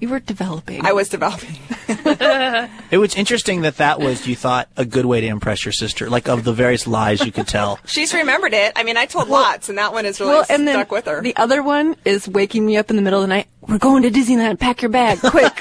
[0.00, 0.84] You were developing.
[0.84, 1.56] I was developing.
[2.88, 6.08] It was interesting that that was, you thought, a good way to impress your sister.
[6.08, 7.80] Like, of the various lies you could tell.
[7.84, 8.72] She's remembered it.
[8.76, 11.06] I mean, I told lots, and that one is really well, and then stuck with
[11.06, 11.20] her.
[11.20, 13.48] the other one is waking me up in the middle of the night.
[13.60, 14.60] We're going to Disneyland.
[14.60, 15.52] Pack your bag, quick.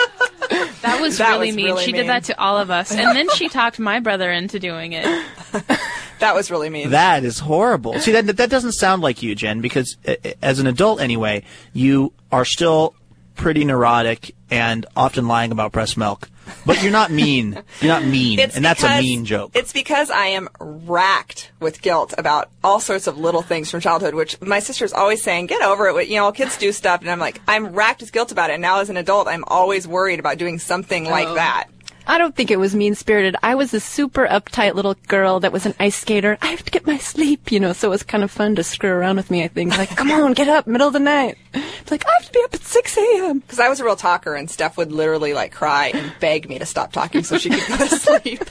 [0.82, 1.66] That was That really was mean.
[1.66, 2.02] really she mean.
[2.02, 5.04] did that to all of us, and then she talked my brother into doing it.
[6.20, 6.92] that was really mean.
[6.92, 8.00] That is horrible.
[8.00, 11.44] See, that that doesn't sound like you, Jen, because uh, as an adult, anyway,
[11.74, 12.94] you are still
[13.36, 16.30] pretty neurotic and often lying about breast milk.
[16.66, 17.60] But you're not mean.
[17.82, 19.52] You're not mean, It's and that's a mean joke.
[19.56, 24.14] It's because I am racked with guilt about all sorts of little things from childhood,
[24.14, 26.08] which my sister's always saying, get over it.
[26.08, 27.02] You know, kids do stuff.
[27.02, 28.54] And I'm like, I'm racked with guilt about it.
[28.54, 31.34] And now as an adult, I'm always worried about doing something like Oh.
[31.36, 31.68] that.
[32.08, 33.36] I don't think it was mean spirited.
[33.42, 36.38] I was a super uptight little girl that was an ice skater.
[36.42, 38.64] I have to get my sleep, you know, so it was kind of fun to
[38.64, 39.78] screw around with me, I think.
[39.78, 41.38] Like, come on, get up, middle of the night.
[41.54, 43.40] It's like, I have to be up at 6 a.m.
[43.40, 46.60] Because I was a real talker, and Steph would literally like cry and beg me
[46.60, 48.44] to stop talking so she could go to sleep.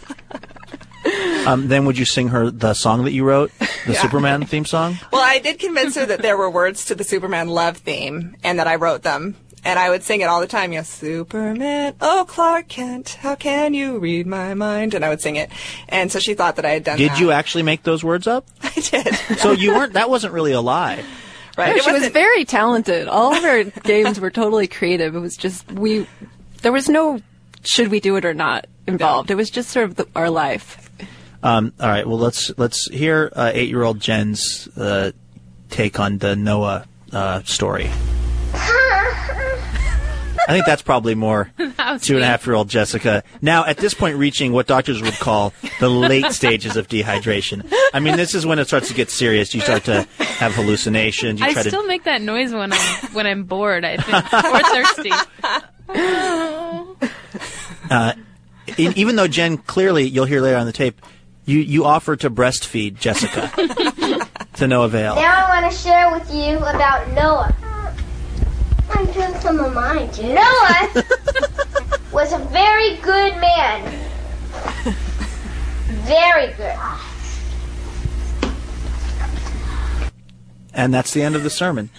[1.47, 4.01] Um, then would you sing her the song that you wrote, the Yeah.
[4.01, 4.97] Superman theme song?
[5.13, 8.59] Well, I did convince her that there were words to the Superman love theme and
[8.59, 9.37] that I wrote them.
[9.65, 10.73] And I would sing it all the time.
[10.73, 14.95] Yes, Superman, oh Clark Kent, how can you read my mind?
[14.95, 15.51] And I would sing it.
[15.89, 17.21] And so she thought that I had done Did that.
[17.21, 18.47] you actually make those words up?
[18.63, 19.15] I did.
[19.39, 19.95] So you weren't.
[19.95, 21.03] That wasn't really a lie.
[21.57, 21.77] Right.
[21.77, 23.09] No, she was wasn't- very talented.
[23.09, 25.15] All of her games were totally creative.
[25.17, 26.07] It was just, we,
[26.63, 27.21] there was no
[27.67, 29.31] should we do it or not involved.
[29.31, 30.91] It was just sort of the, our life.
[31.43, 32.07] Um, all right.
[32.07, 35.13] Well, let's let's hear uh, eight-year-old Jen's uh,
[35.71, 37.91] take on the Noah uh, story.
[40.47, 43.23] I think that's probably more That was two and a half year old Jessica.
[43.43, 47.71] Now, at this point, reaching what doctors would call the late stages of dehydration.
[47.93, 49.55] I mean, this is when it starts to get serious.
[49.55, 51.41] You start to have hallucinations.
[51.41, 51.89] You I try still to.
[51.89, 52.81] make that noise when I'm
[53.13, 53.85] when I'm bored.
[53.85, 55.11] I think or thirsty.
[57.91, 58.15] Uh,
[58.79, 61.01] e- even though Jen clearly, you'll hear later on the tape,
[61.45, 63.51] you you offer to breastfeed Jessica
[64.55, 65.17] to no avail.
[65.17, 67.55] Now I want to share with you about Noah.
[68.95, 70.23] I'm doing some of mine too.
[70.23, 70.89] Noah
[72.13, 74.01] was a very good man.
[76.05, 76.79] Very good.
[80.73, 81.91] And that's the end of the sermon.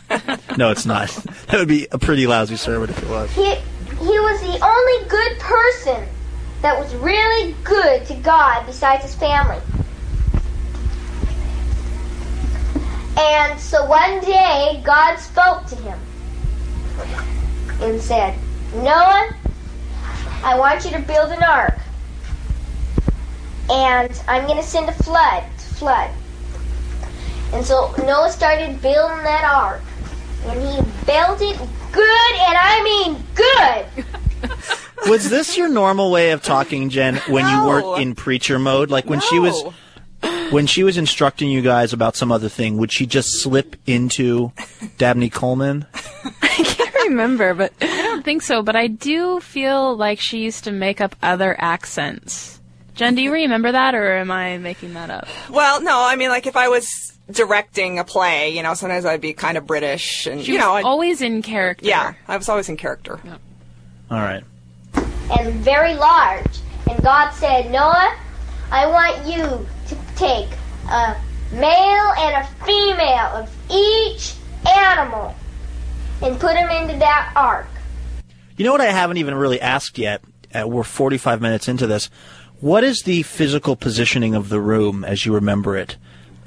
[0.58, 1.10] No, it's not.
[1.48, 3.32] That would be a pretty lousy sermon if it was.
[3.32, 6.08] He he was the only good person
[6.62, 9.62] that was really good to God besides his family.
[13.18, 16.00] And so one day God spoke to him
[17.82, 18.38] and said,
[18.76, 19.36] Noah,
[20.44, 21.78] I want you to build an ark.
[23.70, 26.12] And I'm going to send a flood to flood.
[27.54, 29.82] And so Noah started building that ark.
[30.46, 31.58] And he built it
[31.92, 34.06] good, and I mean good.
[35.10, 38.90] Was this your normal way of talking, Jen, when you weren't in preacher mode?
[38.90, 39.64] Like when she was
[40.52, 44.52] when she was instructing you guys about some other thing, would she just slip into
[44.98, 45.86] Dabney Coleman?
[47.06, 50.64] I can't remember, but I don't think so, but I do feel like she used
[50.64, 52.60] to make up other accents.
[52.96, 55.28] Jen, do you remember that, or am I making that up?
[55.52, 59.22] Well, no, I mean, like if I was directing a play, you know, sometimes I'd
[59.22, 61.86] be kind of British, and She you was know, I'd, always in character.
[61.86, 63.20] yeah, I was always in character.
[64.10, 64.44] All right.
[65.40, 66.58] and very large.
[66.90, 68.16] And God said, Noah,
[68.72, 70.50] I want you to take
[70.90, 71.16] a
[71.52, 74.34] male and a female of each
[74.68, 75.36] animal
[76.22, 77.68] and put them into that ark.
[78.58, 80.22] You know what I haven't even really asked yet?
[80.54, 82.10] Uh, we're 45 minutes into this.
[82.62, 85.98] What is the physical positioning of the room as you remember it?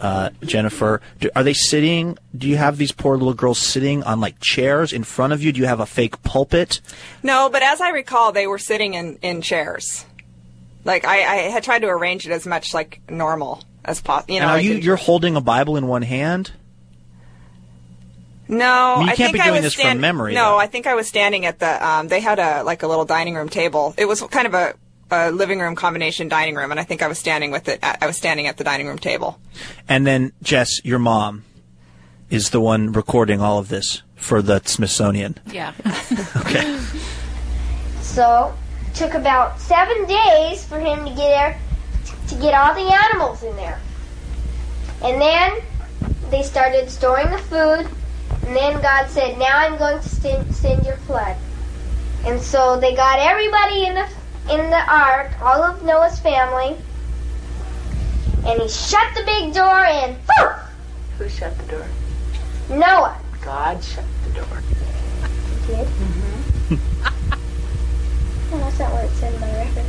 [0.01, 1.01] uh, Jennifer.
[1.21, 2.19] Do, are they sitting?
[2.37, 5.53] Do you have these poor little girls sitting on like chairs in front of you?
[5.53, 6.81] Do you have a fake pulpit?
[7.23, 10.05] No, but as I recall, they were sitting in, in chairs.
[10.85, 14.35] Like I, I had tried to arrange it as much like normal as possible.
[14.35, 16.53] You know, and are you you're holding a Bible in one hand?
[18.49, 20.59] No, I mean, you I can't think be I was this stand- memory, No, though.
[20.59, 21.87] I think I was standing at the.
[21.87, 23.95] Um, they had a like a little dining room table.
[23.99, 24.75] It was kind of a,
[25.11, 27.79] a living room combination dining room, and I think I was standing with it.
[27.83, 29.39] At, I was standing at the dining room table.
[29.89, 31.45] And then Jess, your mom,
[32.31, 35.39] is the one recording all of this for the Smithsonian.
[35.47, 35.73] Yeah.
[36.37, 36.79] Okay.
[38.01, 38.55] So,
[38.95, 41.61] took about seven days for him to get there,
[42.29, 43.79] to get all the animals in there.
[45.03, 45.53] And then
[46.31, 47.87] they started storing the food,
[48.49, 51.37] and then God said, "Now I'm going to send, send your flood."
[52.25, 54.09] And so they got everybody in the
[54.51, 56.75] in the ark, all of Noah's family,
[58.47, 60.57] and he shut the big door and poof,
[61.19, 61.87] Who shut the door?
[62.71, 64.63] Noah God shut the door.
[65.67, 65.87] did.
[65.87, 67.15] Mm-hmm.
[68.51, 69.85] That's not what it said in my record.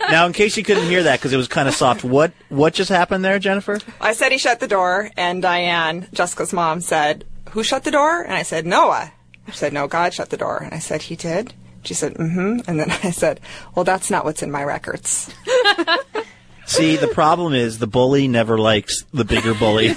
[0.10, 2.74] now, in case you couldn't hear that because it was kind of soft, what what
[2.74, 3.78] just happened there, Jennifer?
[4.00, 8.22] I said he shut the door, and Diane, Jessica's mom, said, "Who shut the door?"
[8.22, 9.12] And I said, "Noah."
[9.46, 12.68] She said, "No, God shut the door." And I said, "He did." She said, "Mm-hmm."
[12.68, 13.40] And then I said,
[13.74, 15.32] "Well, that's not what's in my records."
[16.66, 19.92] See, the problem is the bully never likes the bigger bully.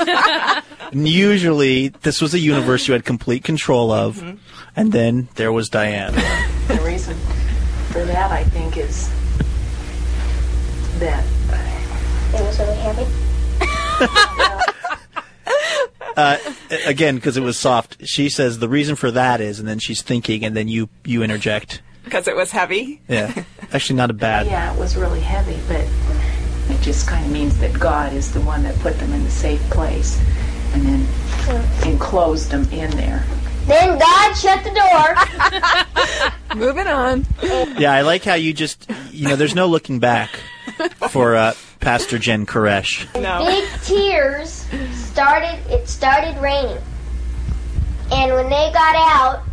[0.92, 4.38] Usually, this was a universe you had complete control of, Mm-hmm.
[4.76, 6.14] and then there was Diane.
[6.68, 7.16] The reason
[7.92, 9.10] for that, I think, is
[11.00, 11.24] that
[12.34, 13.06] It was really heavy.
[16.16, 16.38] Uh,
[16.86, 17.98] again, because it was soft.
[18.06, 21.24] She says the reason for that is, and then she's thinking, and then you you
[21.24, 21.82] interject.
[22.04, 23.02] Because it was heavy.
[23.08, 24.46] Yeah, actually, not a bad.
[24.46, 25.88] yeah, it was really heavy, but
[26.70, 29.32] it just kind of means that God is the one that put them in the
[29.32, 30.22] safe place
[30.74, 31.08] and then
[31.92, 33.24] enclosed them in there.
[33.66, 34.72] Then God shut the
[36.50, 36.58] door.
[36.58, 37.26] Moving on.
[37.78, 40.30] Yeah, I like how you just, you know, there's no looking back
[41.10, 43.12] for uh, Pastor Jen Koresh.
[43.14, 45.60] Big tears started.
[45.70, 46.78] It started raining,
[48.12, 49.44] and when they got out,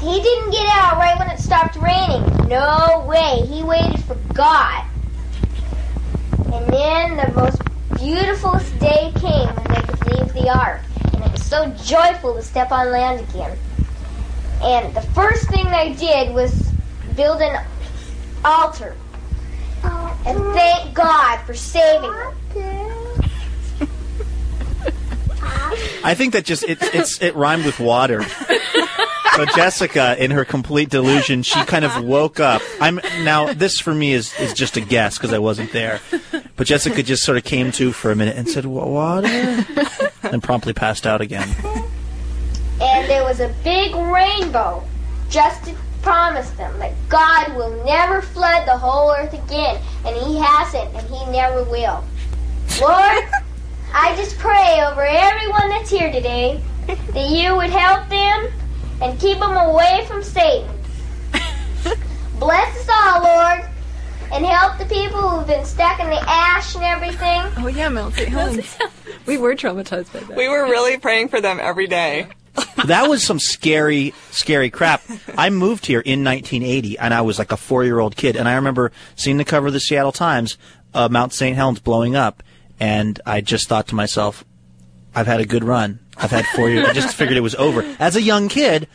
[0.00, 2.48] he didn't get out right when it stopped raining.
[2.48, 3.46] No way.
[3.46, 4.84] He waited for God.
[6.52, 7.60] And then the most
[7.98, 10.82] beautiful day came when they could leave the ark,
[11.24, 13.56] and it was so joyful to step on land again.
[14.62, 16.70] And the first thing they did was
[17.16, 17.64] build an
[18.44, 18.94] altar
[20.26, 22.34] and thank God for saving them.
[26.02, 28.22] I think that just it, it's it rhymed with water.
[29.34, 32.62] So Jessica, in her complete delusion, she kind of woke up.
[32.80, 33.52] I'm now.
[33.52, 36.00] This for me is is just a guess because I wasn't there.
[36.56, 39.66] But Jessica just sort of came to for a minute and said, "Wa- "Water,"
[40.32, 41.48] and promptly passed out again.
[42.80, 44.82] And there was a big rainbow
[45.30, 49.80] just to promise them that God will never flood the whole earth again.
[50.04, 52.04] And He hasn't, and He never will.
[52.80, 53.24] Lord,
[53.94, 58.52] I just pray over everyone that's here today that you would help them
[59.00, 60.68] and keep them away from Satan.
[62.38, 63.68] Bless us all, Lord,
[64.32, 67.42] and help the people who've been stuck in the ash and everything.
[67.56, 68.28] Oh yeah, Mount St.
[68.28, 68.76] Helens.
[69.26, 70.36] we were traumatized by that.
[70.36, 72.28] We were really praying for them every day.
[72.86, 75.02] That was some scary, scary crap.
[75.38, 78.92] I moved here in 1980, and I was like a four-year-old kid, and I remember
[79.16, 80.58] seeing the cover of the Seattle Times,
[80.92, 81.56] uh, Mount St.
[81.56, 82.42] Helens blowing up,
[82.78, 84.44] and I just thought to myself,
[85.14, 86.00] "I've had a good run.
[86.16, 86.86] I've had four years.
[86.86, 88.86] I just figured it was over." As a young kid,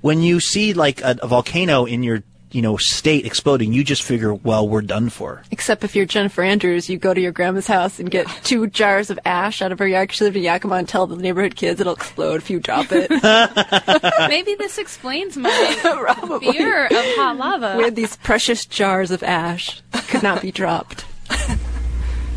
[0.00, 2.22] when you see like a, a volcano in your
[2.54, 6.42] you know state exploding, you just figure, "Well, we're done for." Except if you're Jennifer
[6.42, 9.78] Andrews, you go to your grandma's house and get two jars of ash out of
[9.78, 10.12] her yard.
[10.12, 13.10] She lived in Yakima and tell the neighborhood kids it'll explode if you drop it.
[14.28, 15.50] Maybe this explains my
[16.40, 17.74] fear of hot lava.
[17.76, 21.04] we had these precious jars of ash that could not be dropped.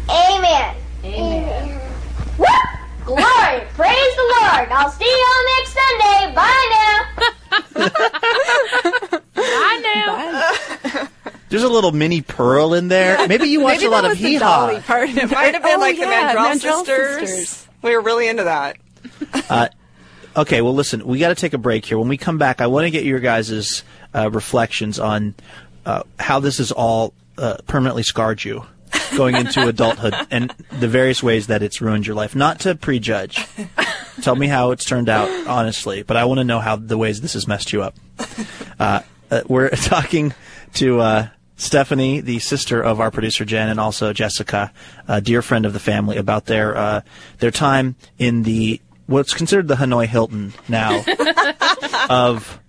[0.09, 0.75] Amen.
[1.03, 1.81] Amen.
[2.37, 2.45] Woo!
[3.05, 3.61] Glory!
[3.73, 4.69] Praise the Lord!
[4.69, 6.33] I'll see you all next Sunday.
[6.35, 6.65] Bye
[9.11, 9.19] now.
[9.59, 11.07] I know.
[11.49, 13.27] There's a little Minnie Pearl in there.
[13.27, 14.79] Maybe you watch Maybe a lot of was hee haw.
[14.81, 17.29] part of It might have been Oh, like yeah, the Mandrell, Mandrell sisters.
[17.29, 17.67] sisters.
[17.81, 18.77] We were really into that.
[19.49, 19.67] Uh,
[20.35, 21.97] okay, well, listen, we got to take a break here.
[21.97, 23.83] When we come back, I want to get your guys'
[24.13, 25.33] uh, reflections on
[25.85, 28.65] uh, how this has all uh, permanently scarred you
[29.15, 32.35] going into adulthood and the various ways that it's ruined your life.
[32.35, 33.47] Not to prejudge.
[34.21, 37.21] Tell me how it's turned out, honestly, but I want to know how the ways
[37.21, 37.95] this has messed you up.
[39.29, 40.33] Uh, we're talking
[40.73, 44.71] to uh, Stephanie, the sister of our producer Jen, and also Jessica,
[45.07, 47.01] a dear friend of the family, about their uh,
[47.39, 51.03] their time in the what's considered the Hanoi Hilton now
[52.09, 52.59] of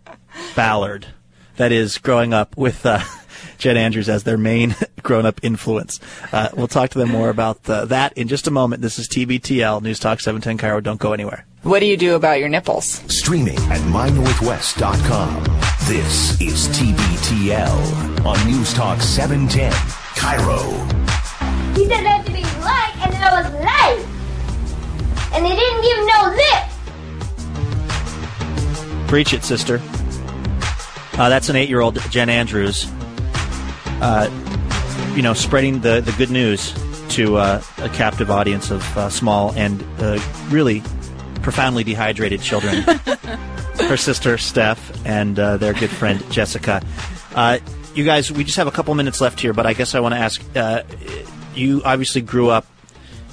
[0.56, 1.06] Ballard.
[1.56, 3.00] That is, growing up with uh,
[3.58, 6.00] Jen Andrews as their main grown up influence.
[6.32, 8.80] Uh, we'll talk to them more about uh, that in just a moment.
[8.80, 10.82] This is TBTL News Talk 710 KIRO.
[10.82, 11.44] Don't go anywhere.
[11.62, 12.86] What do you do about your nipples?
[13.12, 15.77] Streaming at mynorthwest.com.
[15.88, 19.72] This is TBTL on News Talk 710
[20.16, 20.60] KIRO.
[21.74, 24.04] He said there had to be light, and there was light.
[25.32, 26.28] And they didn't give no
[28.98, 29.08] lip.
[29.08, 29.80] Preach it, sister.
[31.14, 32.86] Uh, that's an eight-year-old Jen Andrews.
[34.02, 34.28] Uh,
[35.16, 36.74] you know, spreading the, the good news
[37.08, 40.20] to uh, a captive audience of uh, small and uh,
[40.50, 40.82] really
[41.42, 42.82] profoundly dehydrated children.
[43.78, 46.82] Her sister Steph and uh, their good friend Jessica.
[47.34, 47.58] Uh,
[47.94, 50.14] you guys, we just have a couple minutes left here, but I guess I want
[50.14, 50.42] to ask.
[50.56, 50.82] Uh,
[51.54, 52.66] you obviously grew up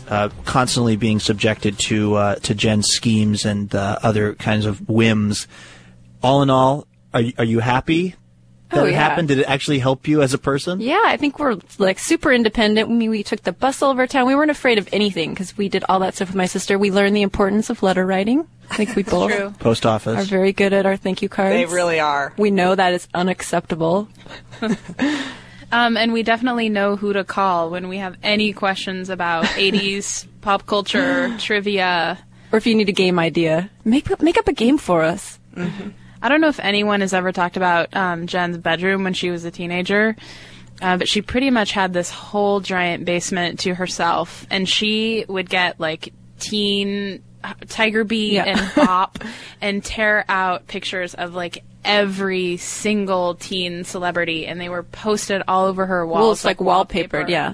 [0.07, 5.47] uh, constantly being subjected to uh, to Jen's schemes and uh, other kinds of whims.
[6.21, 8.15] All in all, are are you happy
[8.75, 8.97] that Oh, it yeah.
[8.99, 9.27] happened?
[9.29, 10.79] Did it actually help you as a person?
[10.79, 12.89] Yeah, I think we're like super independent.
[12.89, 14.27] I mean, we took the bus all over town.
[14.27, 16.77] We weren't afraid of anything because we did all that stuff with my sister.
[16.77, 18.47] We learned the importance of letter writing.
[18.69, 19.49] I think we both True.
[19.59, 20.19] Post office.
[20.19, 21.53] are very good at our thank you cards.
[21.55, 22.33] They really are.
[22.37, 24.07] We know that is unacceptable.
[25.71, 30.25] Um, and we definitely know who to call when we have any questions about 80s
[30.41, 32.19] pop culture, trivia.
[32.51, 35.39] Or if you need a game idea, make make up a game for us.
[36.21, 39.45] I don't know if anyone has ever talked about um, Jen's bedroom when she was
[39.45, 40.15] a teenager,
[40.81, 45.49] uh, but she pretty much had this whole giant basement to herself, and she would
[45.49, 48.43] get like teen uh, Tiger Beat Yeah.
[48.45, 49.19] and Pop
[49.61, 55.65] and tear out pictures of like every single teen celebrity, and they were posted all
[55.65, 56.21] over her walls.
[56.21, 57.53] Well, it's like wallpapered, yeah.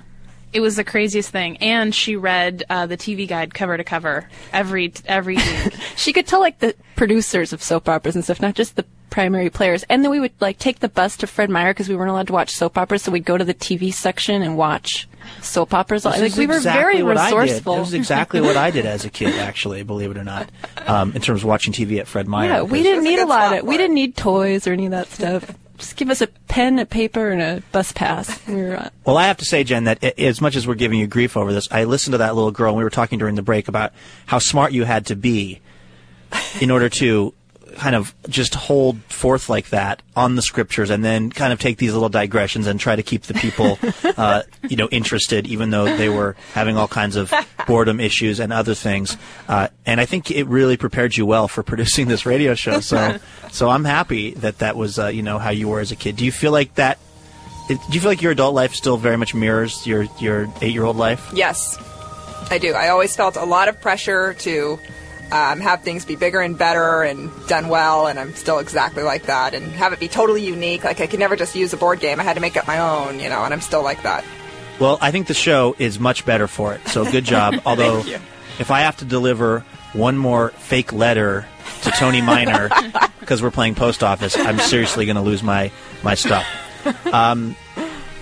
[0.54, 4.28] It was the craziest thing, and she read uh, the TV guide cover to cover
[4.52, 5.74] every every week.
[5.96, 9.50] She could tell like the producers of soap operas and stuff, not just the primary
[9.52, 9.84] players.
[9.84, 12.28] And then we would like take the bus to Fred Meyer because we weren't allowed
[12.28, 15.08] to watch soap operas, so we'd go to the TV section and watch
[15.42, 16.04] soap operas.
[16.04, 17.38] This like is we were exactly very what I did.
[17.38, 17.76] resourceful.
[17.78, 20.50] This is exactly what I did as a kid, actually, believe it or not,
[20.88, 22.50] um, in terms of watching TV at Fred Meyer.
[22.50, 23.66] Yeah, we didn't need a lot of.
[23.66, 25.56] We didn't need toys or any of that stuff.
[25.82, 28.48] Just give us a pen, a paper, and a bus pass.
[28.48, 31.36] Uh, Well, I have to say, Jen, that as much as we're giving you grief
[31.36, 33.68] over this, I listened to that little girl, and we were talking during the break
[33.68, 33.92] about
[34.28, 35.60] how smart you had to be
[36.62, 37.34] in order to
[37.78, 41.78] kind of just hold forth like that on the scriptures and then kind of take
[41.78, 43.80] these little digressions and try to keep the people,
[44.18, 47.34] uh, you know, interested, even though they were having all kinds of
[47.68, 49.18] boredom issues and other things.
[49.48, 52.80] Uh, and I think it really prepared you well for producing this radio show.
[52.80, 53.18] So,
[53.52, 56.16] so I'm happy that that was, uh, you know, how you were as a kid.
[56.16, 57.00] Do you feel like that
[57.68, 60.84] do you feel like your adult life still very much mirrors your your eight year
[60.84, 61.32] old life?
[61.34, 61.78] Yes,
[62.50, 62.74] I do.
[62.74, 64.78] I always felt a lot of pressure to
[65.32, 69.24] um, have things be bigger and better and done well, and I'm still exactly like
[69.24, 69.54] that.
[69.54, 70.84] And have it be totally unique.
[70.84, 72.20] Like I could never just use a board game.
[72.20, 73.44] I had to make up my own, you know.
[73.44, 74.26] And I'm still like that.
[74.80, 76.88] Well, I think the show is much better for it.
[76.88, 77.62] So good job.
[77.66, 78.04] Although,
[78.60, 79.64] if I have to deliver
[79.94, 81.46] one more fake letter
[81.84, 82.70] to Tony Miner
[83.20, 85.72] because we're playing post office, I'm seriously going to lose my
[86.04, 86.46] my stuff.
[87.06, 87.56] Um,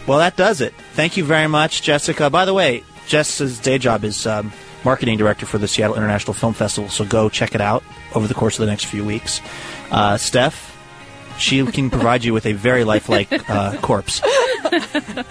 [0.06, 0.74] well, that does it.
[0.94, 2.30] Thank you very much, Jessica.
[2.30, 4.52] By the way, Jess's day job is um,
[4.84, 7.84] marketing director for the Seattle International Film Festival, so go check it out
[8.16, 9.42] over the course of the next few weeks.
[9.92, 10.76] Uh, Steph,
[11.38, 14.22] she can provide you with a very lifelike uh, corpse.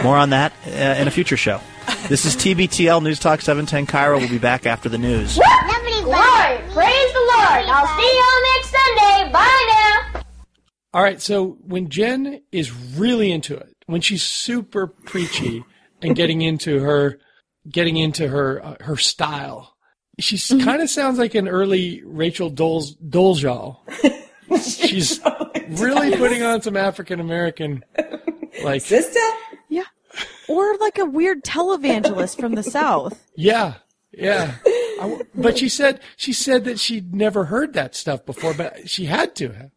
[0.03, 1.61] More on that uh, in a future show.
[2.09, 4.19] This is TBTL News Talk 710 KIRO.
[4.19, 5.39] We'll be back after the news.
[6.09, 7.65] Glory, praise the Lord.
[7.67, 9.33] I'll see you all next Sunday.
[9.33, 10.23] Bye now.
[10.95, 15.65] All right, so when Jen is really into it, when she's super preachy
[16.01, 17.19] and getting into her,
[17.71, 19.77] getting into her uh, her style,
[20.19, 23.79] she kind of sounds like an early Rachel Doles Dolezal.
[24.63, 25.21] she's
[25.81, 27.85] really putting on some African American,
[28.65, 29.21] like sister.
[29.69, 29.85] Yeah,
[30.49, 33.27] or like a weird televangelist from the south.
[33.37, 33.75] Yeah,
[34.13, 34.55] yeah.
[34.67, 38.89] I w- but she said she said that she'd never heard that stuff before, but
[38.91, 39.71] she had to.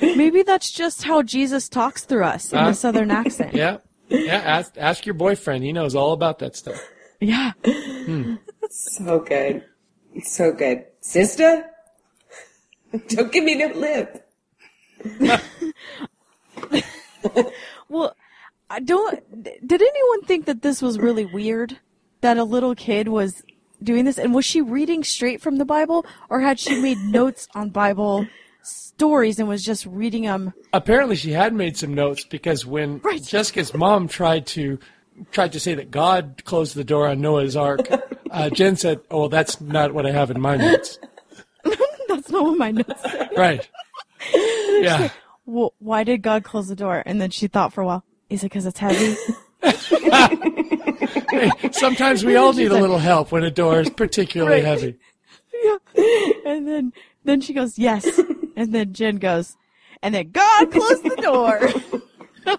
[0.00, 2.68] Maybe that's just how Jesus talks through us in Huh?
[2.70, 3.54] a southern accent.
[3.54, 3.78] Yeah,
[4.08, 4.36] yeah.
[4.36, 6.80] Ask ask your boyfriend; he knows all about that stuff.
[7.20, 7.52] Yeah.
[7.64, 8.36] Hmm.
[8.70, 9.64] So good.
[10.22, 10.84] So good.
[11.00, 11.64] Sister?
[13.08, 14.24] Don't give me no lip.
[17.88, 18.14] Well,
[18.68, 19.42] I don't.
[19.42, 21.78] Did anyone think that this was really weird?
[22.20, 23.42] That a little kid was
[23.82, 27.48] doing this, and was she reading straight from the Bible, or had she made notes
[27.54, 28.26] on Bible
[28.68, 30.52] stories and was just reading them.
[30.72, 34.78] Apparently, she had made some notes because when Jessica's mom tried to
[35.32, 37.80] tried to say that God closed the door on Noah's Ark,
[38.30, 40.98] uh, Jen said, "Oh, well, that's not what I have in my notes."
[42.08, 43.28] That's not what my notes say.
[43.36, 43.68] Right?
[44.34, 45.10] Yeah.
[45.44, 47.02] Well, why did God close the door?
[47.04, 48.02] And then she thought for a while.
[48.30, 49.14] Is it because it's heavy?
[51.30, 54.64] Hey, sometimes we all need a little help when a door is particularly Right.
[54.64, 54.96] heavy.
[56.46, 56.92] and then
[57.24, 58.06] then she goes yes,
[58.58, 59.56] and then Jen goes,
[60.02, 62.56] and then God closed the door.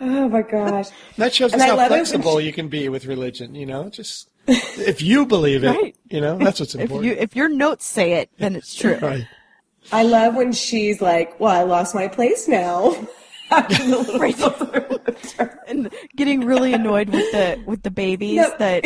[0.00, 0.90] Oh my gosh.
[1.16, 3.56] That shows us I how love it flexible you can be with religion.
[3.56, 5.96] You know, just if you believe it, Right.
[6.08, 7.04] you know, that's what's if important.
[7.06, 8.96] you if your notes say it, then it's true.
[9.02, 9.26] Right.
[9.90, 12.94] I love when she's like, "Well, I lost my place now."
[15.66, 18.54] and getting really annoyed with the with the babies No.
[18.58, 18.84] that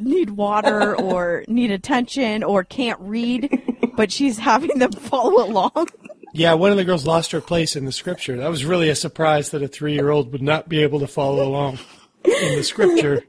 [0.00, 3.50] need water or need attention or can't read,
[3.96, 5.88] but she's having them follow along.
[6.32, 8.36] Yeah, one of the girls lost her place in the scripture.
[8.36, 11.78] That was really a surprise that a three-year-old would not be able to follow along
[12.24, 13.22] in the scripture.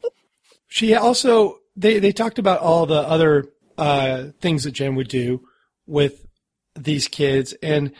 [0.68, 3.46] She also they they talked about all the other
[3.78, 5.48] uh, things that Jen would do
[5.86, 6.26] with
[6.76, 7.92] these kids, and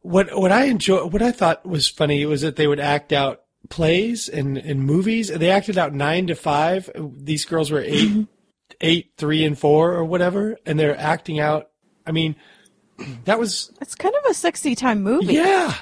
[0.00, 3.40] what what I enjoy what I thought was funny was that they would act out
[3.70, 5.28] plays and, and movies.
[5.28, 6.90] They acted out nine to five.
[6.94, 8.26] These girls were 8
[8.80, 11.70] eight, three, and four, or whatever, and they're acting out.
[12.06, 12.36] I mean,
[13.24, 15.34] that was It's kind of a sexy time movie.
[15.34, 15.74] yeah,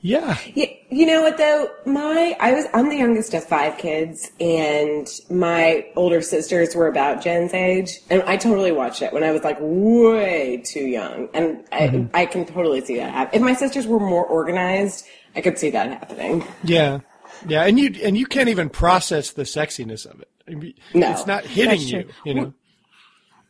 [0.00, 0.36] yeah.
[0.54, 1.68] You, you know what though?
[1.86, 7.22] My I was I'm the youngest of five kids, and my older sisters were about
[7.22, 11.64] Jen's age, and I totally watched it when I was like way too young, and
[11.72, 12.10] I, Mhm.
[12.14, 13.36] I can totally see that happen.
[13.36, 16.44] If my sisters were more organized, I could see that happening.
[16.64, 17.00] Yeah,
[17.48, 20.28] yeah, and you and you can't even process the sexiness of it.
[20.48, 21.10] I mean, No.
[21.12, 22.08] it's not hitting you.
[22.24, 22.54] You know,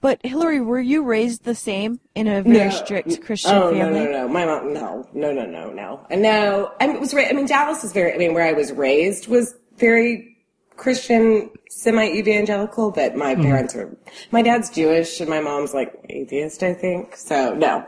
[0.03, 2.71] But Hillary, were you raised the same in a very No.
[2.71, 4.01] strict Christian oh, family?
[4.01, 4.29] no, no, no.
[4.29, 6.07] My mom, no, no, no, no, no.
[6.11, 7.15] And no, I mean, it was.
[7.15, 8.13] ra- I mean, Dallas is very.
[8.13, 10.37] I mean, where I was raised was very
[10.77, 12.91] Christian, semi-evangelical.
[12.91, 13.43] But my Mhm.
[13.43, 13.97] parents are.
[14.33, 17.17] My dad's Jewish, and my mom's like atheist, I think.
[17.17, 17.87] So no,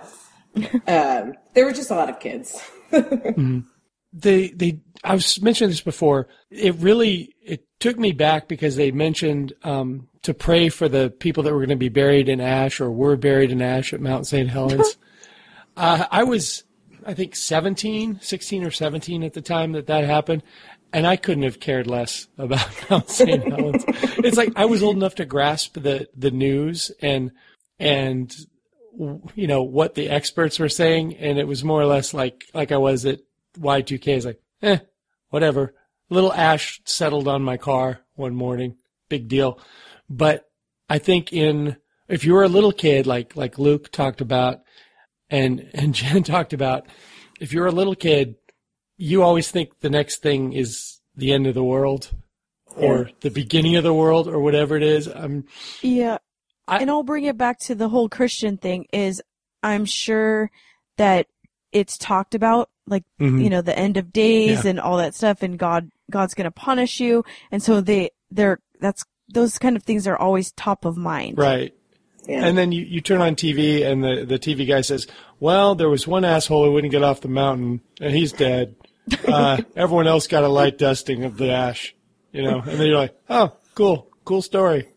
[0.87, 2.59] um, there were just a lot of kids.
[2.93, 3.65] Mhm.
[4.12, 6.29] they they I've mentioned this before.
[6.51, 11.43] It really it took me back because they mentioned um, to pray for the people
[11.43, 14.26] that were going to be buried in ash or were buried in ash at Mount
[14.26, 14.49] St.
[14.49, 14.97] Helens.
[15.76, 16.64] uh, I was
[17.05, 20.43] I think 17, 16 or 17 at the time that that happened.
[20.95, 23.53] And I couldn't have cared less about Mount St.
[23.53, 23.85] Helens.
[23.87, 27.32] It's like I was old enough to grasp the, the news and
[27.78, 28.35] and
[29.35, 32.72] you know what the experts were saying, and it was more or less like like
[32.72, 33.18] I was at
[33.59, 34.09] Y2K.
[34.09, 34.78] It's like, eh,
[35.28, 35.74] whatever.
[36.11, 38.77] Little ash settled on my car one morning,
[39.09, 39.59] big deal.
[40.09, 40.45] But
[40.89, 41.77] I think in
[42.09, 44.61] if you were a little kid, like like Luke talked about,
[45.31, 46.87] and and Jen talked about,
[47.41, 48.37] if you're a little kid,
[48.97, 52.11] you always think the next thing is the end of the world,
[52.77, 55.07] or the beginning of the world, or whatever it is.
[55.07, 55.45] I'm
[55.83, 56.19] Yeah.
[56.69, 59.23] and I'll bring it back to the whole Christian thing is
[59.63, 60.51] I'm sure
[60.97, 61.27] that
[61.75, 63.43] it's talked about like Mhm.
[63.45, 64.70] you know the end of days Yeah.
[64.70, 68.61] and all that stuff and God God's going to punish you and so they they're
[68.81, 71.37] that's those kind of things are always top of mind.
[71.39, 71.75] Right.
[72.29, 75.07] And then you, you turn on TV and the, the TV guy says,
[75.41, 78.77] well, there was one asshole who wouldn't get off the mountain and he's dead.
[79.29, 81.95] Uh, everyone else got a light dusting of the ash,
[82.33, 84.89] you know, and then you're like, oh, cool, cool story.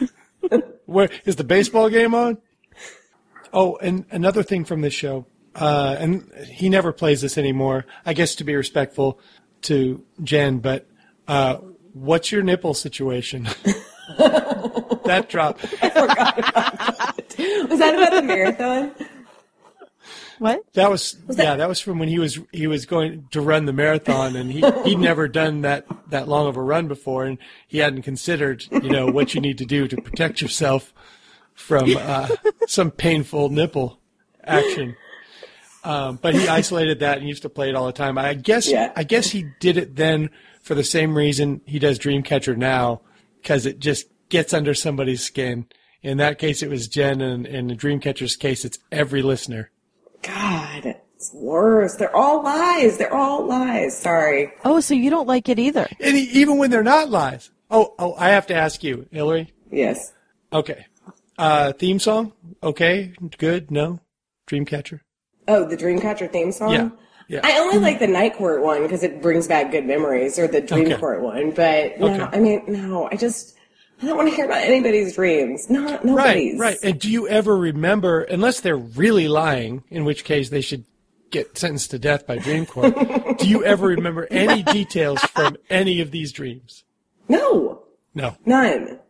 [0.86, 2.38] Where is the baseball game on?
[3.52, 7.86] Oh, and another thing from this show, uh, and he never plays this anymore.
[8.04, 9.20] I guess to be respectful
[9.62, 10.86] to Jen, but
[11.28, 11.58] uh,
[11.92, 13.44] what's your nipple situation?
[15.04, 15.62] that drop.
[15.72, 15.80] was
[17.78, 18.92] that about the marathon?
[20.38, 20.64] What?
[20.74, 23.72] That was, yeah, that was from when he was he was going to run the
[23.72, 27.38] marathon, and he he'd never done that that long of a run before, and
[27.68, 30.92] he hadn't considered you know what you need to do to protect yourself
[31.54, 32.28] from uh,
[32.66, 34.00] some painful nipple
[34.42, 34.96] action.
[35.84, 38.16] Um, but he isolated that and used to play it all the time.
[38.16, 38.90] I guess Yeah.
[38.96, 40.30] I guess he did it then
[40.62, 43.02] for the same reason he does Dreamcatcher now,
[43.42, 45.66] because it just gets under somebody's skin.
[46.02, 49.70] In that case, it was Jen, and in the Dreamcatcher's case, it's every listener.
[50.22, 51.96] God, it's worse.
[51.96, 52.96] They're all lies.
[52.98, 53.96] They're all lies.
[53.96, 54.52] Sorry.
[54.64, 55.86] Oh, so you don't like it either?
[56.00, 57.50] And even when they're not lies.
[57.70, 59.52] Oh, oh, I have to ask you, Hillary.
[59.70, 60.12] Yes.
[60.52, 60.86] Okay.
[61.36, 62.32] Uh, theme song?
[62.62, 63.12] Okay.
[63.38, 63.70] Good.
[63.70, 64.00] No.
[64.46, 65.00] Dreamcatcher.
[65.48, 66.72] Oh, the Dreamcatcher theme song.
[66.72, 66.88] Yeah.
[67.26, 67.40] Yeah.
[67.42, 67.84] I only mm-hmm.
[67.84, 70.96] like the Night Court one because it brings back good memories, or the Dream Okay.
[70.98, 71.52] Court one.
[71.52, 72.36] But no, Okay.
[72.36, 73.56] I mean, no, I just
[74.02, 75.70] I don't want to hear about anybody's dreams.
[75.70, 76.58] Not nobody's.
[76.58, 76.78] Right, right.
[76.82, 80.84] And do you ever remember, unless they're really lying, in which case they should
[81.30, 82.94] get sentenced to death by dream court,
[83.38, 86.84] do you ever remember any details from any of these dreams?
[87.28, 87.84] No,
[88.14, 88.36] No.
[88.44, 89.00] none,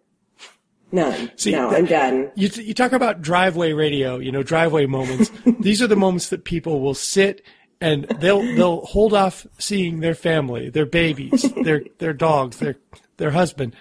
[0.95, 1.31] none.
[1.37, 2.31] See, no, that- I'm done.
[2.37, 5.31] You, you talk about driveway radio, you know, driveway moments.
[5.61, 7.43] These are the moments that people will sit
[7.81, 12.77] and they'll they'll hold off seeing their family, their babies, their their dogs, their
[13.19, 13.75] their husband.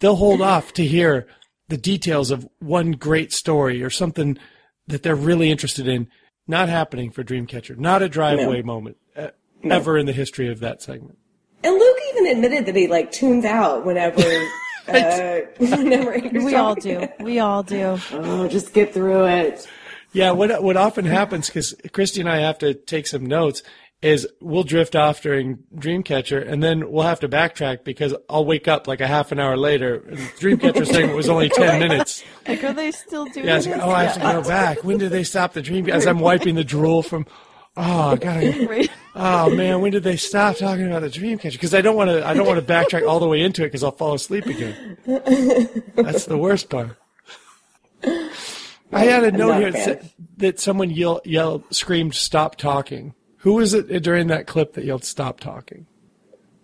[0.00, 1.26] They'll hold off to hear
[1.68, 4.38] the details of one great story or something
[4.86, 6.08] that they're really interested in.
[6.46, 7.76] Not happening for Dreamcatcher.
[7.76, 8.66] Not a driveway No.
[8.66, 9.28] moment uh,
[9.62, 9.74] No.
[9.76, 11.18] ever in the history of that segment.
[11.64, 14.22] And Luke even admitted that he like tunes out whenever.
[14.88, 17.08] uh, whenever We all do.
[17.20, 17.98] We all do.
[18.12, 19.66] Oh, just get through it.
[20.12, 23.62] Yeah, what what often happens because Christy and I have to take some notes
[24.00, 28.68] is we'll drift off during Dreamcatcher and then we'll have to backtrack because I'll wake
[28.68, 29.96] up like a half an hour later.
[30.08, 32.24] And the Dreamcatcher segment was only ten minutes.
[32.46, 33.76] Like, are they still doing Yeah, it's this?
[33.76, 34.84] like, oh, I have to go back.
[34.84, 35.90] When did they stop the Dream?
[35.90, 37.26] As I'm wiping the drool from.
[37.76, 38.66] Oh, I gotta.
[38.68, 38.90] Right.
[39.14, 41.52] Oh man, when did they stop talking about the Dreamcatcher?
[41.52, 42.26] Because I don't want to.
[42.26, 44.96] I don't want to backtrack all the way into it because I'll fall asleep again.
[45.96, 46.96] That's the worst part.
[48.92, 53.14] I had a I'm note here that, said, that someone yelled, yelled, screamed, "Stop talking."
[53.38, 55.86] Who was it during that clip that yelled, "Stop talking"?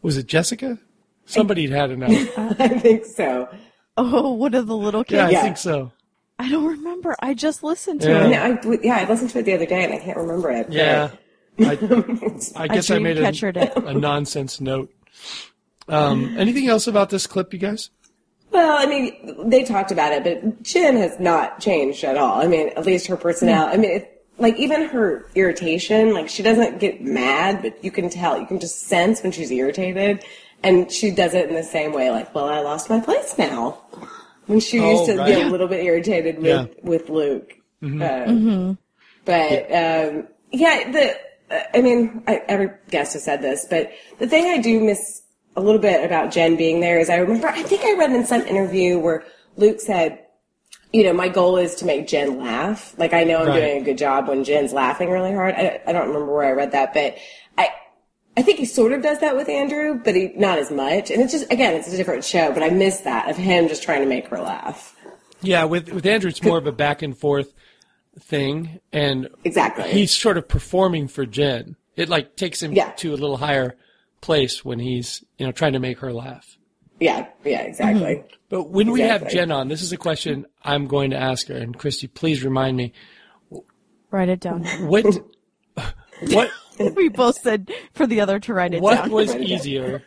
[0.03, 0.79] Was it Jessica?
[1.27, 2.11] Somebody had an out.
[2.61, 3.49] I think so.
[3.97, 5.33] Oh, one of the little kids.
[5.33, 5.93] Yeah, I think so.
[6.39, 7.15] I don't remember.
[7.21, 8.49] I just listened to Yeah.
[8.49, 8.65] it.
[8.65, 10.71] No, I, yeah, I listened to it the other day and I can't remember it.
[10.71, 11.11] Yeah.
[11.59, 11.63] I,
[12.57, 14.93] I guess I, made a, a nonsense note.
[15.89, 17.91] Um, anything else about this clip, you guys?
[18.51, 22.41] Well, I mean, they talked about it, but Jen has not changed at all.
[22.41, 23.75] I mean, at least her personality.
[23.75, 28.09] I mean, it, like even her irritation, like she doesn't get mad, but you can
[28.11, 30.25] tell, you can just sense when she's irritated,
[30.63, 32.11] and she does it in the same way.
[32.11, 33.79] Like, well, I lost my place now.
[34.47, 35.35] When she Oh, used to right.
[35.35, 36.67] be a little bit irritated with Yeah.
[36.83, 38.03] with Luke, Mhm.
[38.03, 38.79] Uh, Mhm.
[39.25, 41.17] but um, yeah, the
[41.75, 45.23] I mean, I, every guest has said this, but the thing I do miss
[45.57, 48.25] a little bit about Jen being there is I remember I think I read in
[48.27, 49.25] some interview where
[49.57, 50.19] Luke said,
[50.93, 52.95] you know, my goal is to make Jen laugh.
[52.99, 53.61] Like I know I'm Right.
[53.61, 55.55] doing a good job when Jen's laughing really hard.
[55.55, 57.17] I, I don't remember where I read that, but
[58.37, 58.41] I.
[58.41, 61.11] I think he sort of does that with Andrew, but he not as much.
[61.11, 62.53] And it's just again, it's a different show.
[62.53, 64.95] But I miss that of him just trying to make her laugh.
[65.43, 67.53] Yeah, with with Andrew, it's more of a back and forth
[68.21, 69.91] thing, and Exactly.
[69.91, 71.77] he's sort of performing for Jen.
[71.97, 72.91] It like takes him Yeah.
[72.99, 73.77] to a little higher
[74.21, 76.57] place when he's you know trying to make her laugh.
[77.01, 78.17] Yeah, yeah, exactly.
[78.17, 78.27] Mm-hmm.
[78.49, 81.57] But when we have Jen on, this is a question I'm going to ask her,
[81.57, 82.93] and Christy, please remind me
[84.11, 84.65] Write it down.
[84.89, 85.05] what
[86.31, 86.51] what
[86.97, 89.11] we both said for the other to write it what down.
[89.11, 90.03] What was easier?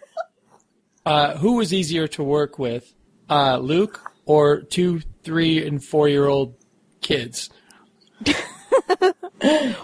[1.06, 2.94] Uh, who was easier to work with,
[3.30, 6.56] uh, Luke or two, three, and four year old
[7.02, 7.50] kids?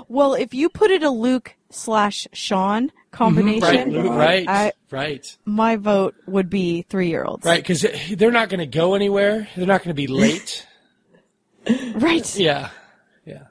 [0.08, 5.38] Well, if you put it a Luke slash Sean combination, Right, Luke, right, I, right,
[5.46, 7.46] my vote would be three year olds.
[7.46, 7.62] right.
[7.62, 7.86] Because
[8.18, 9.48] they're not going to go anywhere.
[9.56, 10.66] They're not going to be late.
[11.96, 12.36] Right.
[12.38, 12.70] Yeah,
[13.26, 13.44] yeah.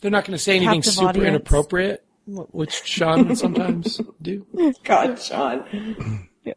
[0.00, 1.28] They're not going to say anything Captive super audience.
[1.28, 4.46] inappropriate, which Sean would sometimes do.
[4.84, 6.28] God, Sean.
[6.44, 6.54] yeah.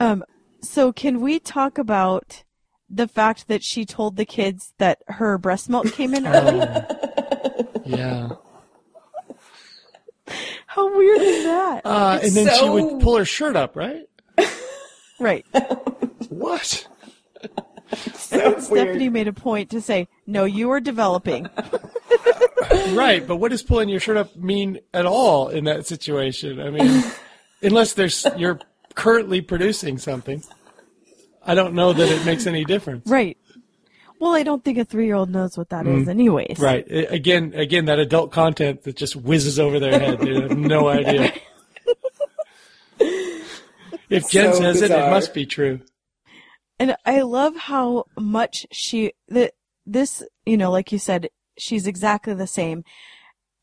[0.00, 0.24] Um,
[0.60, 2.44] so can we talk about
[2.88, 6.66] the fact that she told the kids that her breast milk came in early?
[7.84, 8.30] Yeah.
[10.66, 11.82] How weird is that?
[11.84, 14.06] Uh, and then she would pull her shirt up, right?
[15.20, 15.44] Right.
[16.28, 16.86] What?
[18.30, 21.48] And Stephanie made a point to say, "No, you are developing."
[22.92, 26.60] right, but what does pulling your shirt up mean at all in that situation?
[26.60, 27.04] I mean,
[27.62, 28.58] unless there's you're
[28.94, 30.42] currently producing something,
[31.44, 33.06] I don't know that it makes any difference.
[33.08, 33.36] right.
[34.18, 36.10] Well, I don't think a three-year-old knows what that is, Mm.
[36.10, 36.58] anyways.
[36.60, 36.86] Right.
[36.88, 40.20] I- Again, again, that adult content that just whizzes over their head.
[40.20, 41.32] They have no idea.
[44.08, 45.80] If Jen So says it, it must be true.
[46.82, 49.52] And I love how much she that
[49.86, 52.82] this, you know, like you said, she's exactly the same.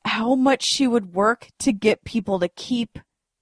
[0.05, 2.97] How much she would work to get people to keep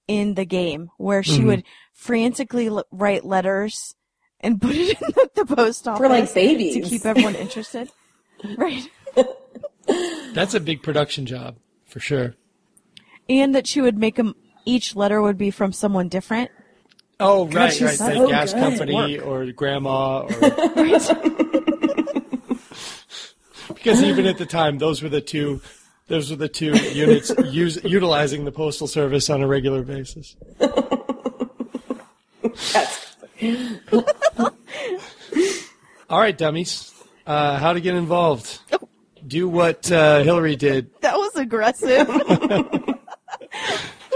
[0.08, 1.46] in the game, where she Mhm.
[1.46, 3.94] would frantically l- write letters
[4.40, 6.74] and put it in the, the post office for like, babies.
[6.74, 7.88] to keep everyone interested.
[8.56, 8.90] right.
[10.34, 11.56] That's a big production job
[11.86, 12.34] for sure.
[13.28, 14.34] And that she would make them.
[14.64, 16.50] Each letter would be from someone different.
[17.20, 17.98] Oh, God, right, she's right.
[17.98, 18.60] so The gas good.
[18.60, 20.28] company or grandma or
[23.74, 25.60] because even at the time, those were the two.
[26.06, 30.36] Those were the two units use, utilizing the postal service on a regular basis.
[36.08, 36.94] All right, dummies.
[37.26, 38.58] Uh, how to get involved?
[39.26, 40.90] Do what uh, Hillary did.
[41.02, 42.06] That was aggressive.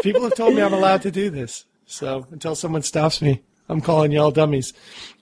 [0.03, 1.67] People have told me I'm allowed to do this.
[1.93, 4.73] So until someone stops me, I'm calling y'all dummies.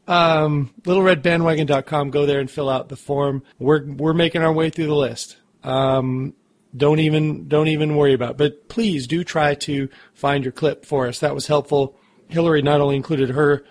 [0.07, 2.11] Um, LittleRedBandwagon.com.
[2.11, 3.43] Go there and fill out the form.
[3.59, 5.37] We're we're making our way through the list.
[5.65, 6.35] Um,
[6.77, 8.33] don't even don't even worry about.
[8.33, 8.37] It.
[8.39, 11.19] But please do try to find your clip for us.
[11.19, 11.99] That was helpful.
[12.29, 13.65] Hillary not only included her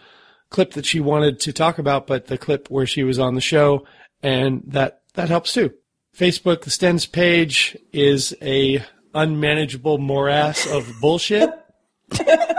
[0.50, 3.42] clip that she wanted to talk about, but the clip where she was on the
[3.42, 3.86] show,
[4.22, 5.74] and that that helps too.
[6.16, 11.50] Facebook, the Stens page is a unmanageable morass of bullshit.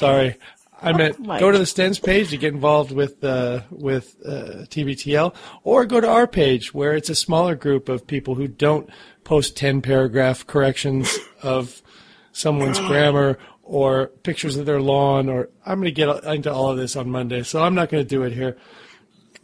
[0.00, 0.36] Sorry,
[0.80, 1.40] I meant Mike.
[1.40, 6.00] go to the Stens page to get involved with uh, with uh, TBTL, or go
[6.00, 8.88] to our page where it's a smaller group of people who don't
[9.24, 11.82] post ten paragraph corrections of
[12.32, 15.28] someone's grammar or pictures of their lawn.
[15.28, 18.02] Or I'm going to get into all of this on Monday, so I'm not going
[18.02, 18.56] to do it here.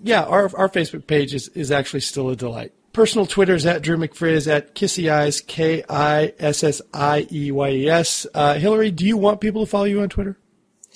[0.03, 2.73] Yeah, our our Facebook page is, is actually still a delight.
[2.95, 7.53] Personal Twitter is at Drew McFrizz, at Kissy Eyes, K I S S I E
[7.53, 8.27] Y E S.
[8.33, 10.39] Uh, Hillary, do you want people to follow you on Twitter?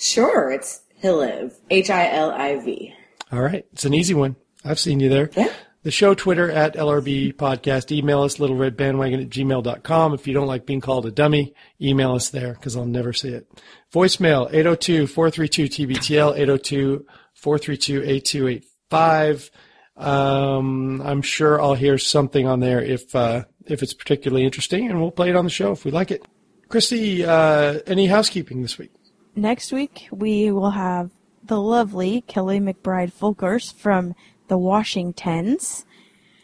[0.01, 1.53] Sure, it's Hilliv.
[1.69, 2.93] H I L I V.
[3.31, 3.65] All right.
[3.71, 4.35] It's an easy one.
[4.65, 5.29] I've seen you there.
[5.37, 5.53] Yeah.
[5.83, 7.91] The show Twitter at LRB Podcast.
[7.91, 10.13] Email us, littleredbandwagon at gmail.com.
[10.13, 13.29] If you don't like being called a dummy, email us there because I'll never see
[13.29, 13.47] it.
[13.93, 17.05] Voicemail 802-432-TBTL,
[17.41, 19.49] 802-432-8285.
[19.97, 24.99] Um, I'm sure I'll hear something on there if, uh, if it's particularly interesting and
[24.99, 26.25] we'll play it on the show if we like it.
[26.69, 28.91] Christy, uh, any housekeeping this week?
[29.35, 31.11] Next week, we will have
[31.43, 34.13] the lovely Kelly McBride Fulkers from
[34.47, 35.85] the Washingtons.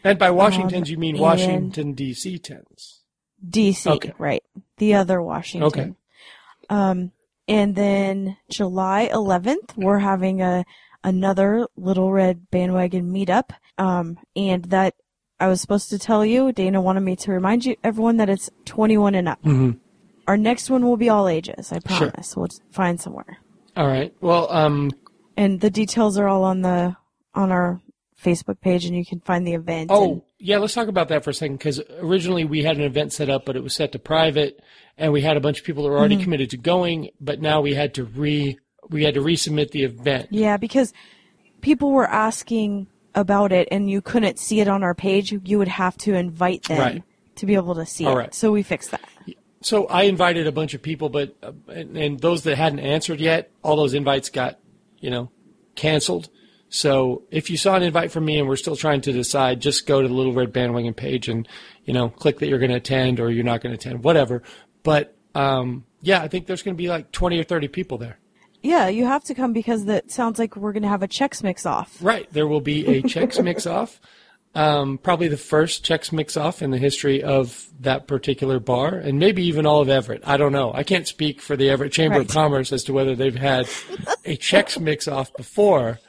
[0.04, 2.38] And by Washingtons, Um, you mean Washington, D.C.
[2.38, 3.02] tens.
[3.46, 4.12] DC, Okay.
[4.18, 4.42] right.
[4.78, 5.66] The other Washington.
[5.66, 5.92] Okay.
[6.70, 7.12] Um,
[7.46, 10.64] and then July 11th, we're having a
[11.04, 13.50] another Little Red Bandwagon meetup.
[13.78, 14.94] Um, and that
[15.38, 18.50] I was supposed to tell you, Dana wanted me to remind you, everyone, that it's
[18.64, 19.40] 21 and up.
[19.42, 19.78] Mm-hmm.
[20.28, 22.10] Our next one will be all ages, I Sure.
[22.10, 22.36] promise.
[22.36, 23.38] We'll find somewhere.
[23.76, 24.12] All right.
[24.20, 24.90] Well, um,
[25.36, 26.96] And the details are all on the
[27.34, 27.80] on our
[28.22, 29.90] Facebook page, and you can find the event.
[29.92, 32.82] oh, and- yeah, let's talk about that for a second because originally we had an
[32.82, 34.60] event set up, but it was set to private,
[34.98, 36.22] and we had a bunch of people that were already Mhm.
[36.24, 38.58] committed to going, but now we had to re
[38.90, 40.28] we had to resubmit the event.
[40.30, 40.92] Yeah, because
[41.60, 45.30] people were asking about it and you couldn't see it on our page.
[45.44, 47.02] You would have to invite them Right.
[47.36, 48.18] to be able to see All it.
[48.18, 48.34] right.
[48.34, 49.02] So we fixed that.
[49.60, 53.20] So I invited a bunch of people, but uh, and, and those that hadn't answered
[53.20, 54.58] yet, all those invites got,
[55.00, 55.30] you know,
[55.74, 56.28] canceled.
[56.68, 59.86] So if you saw an invite from me and we're still trying to decide, just
[59.86, 61.48] go to the Little Red Bandwagon page and
[61.84, 64.42] you know click that you're going to attend or you're not going to attend, whatever.
[64.82, 68.18] But um, yeah, I think there's going to be like 20 or 30 people there.
[68.62, 71.42] Yeah, you have to come because that sounds like we're going to have a Chex
[71.42, 71.96] Mix off.
[72.00, 72.30] Right.
[72.32, 74.00] There will be a Chex Mix Off.
[74.54, 79.18] Um, probably the first Chex Mix Off in the history of that particular bar, and
[79.18, 80.22] maybe even all of Everett.
[80.26, 80.72] I don't know.
[80.74, 83.66] I can't speak for the Everett Chamber of Commerce as to whether they've had
[84.24, 86.00] a Chex Mix Off before,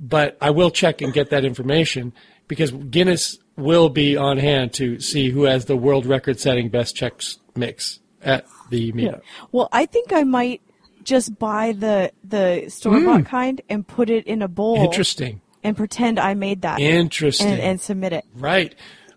[0.00, 2.12] but I will check and get that information
[2.48, 6.96] because Guinness will be on hand to see who has the world record setting best
[6.96, 9.20] Chex Mix at the meetup.
[9.52, 10.60] Well, I think I might
[11.04, 13.26] just buy the the store bought Mm.
[13.26, 14.76] kind and put it in a bowl.
[14.82, 15.40] Interesting.
[15.64, 16.80] And pretend I made that.
[16.80, 17.46] Interesting.
[17.48, 18.24] And, and submit it.
[18.34, 18.74] Right.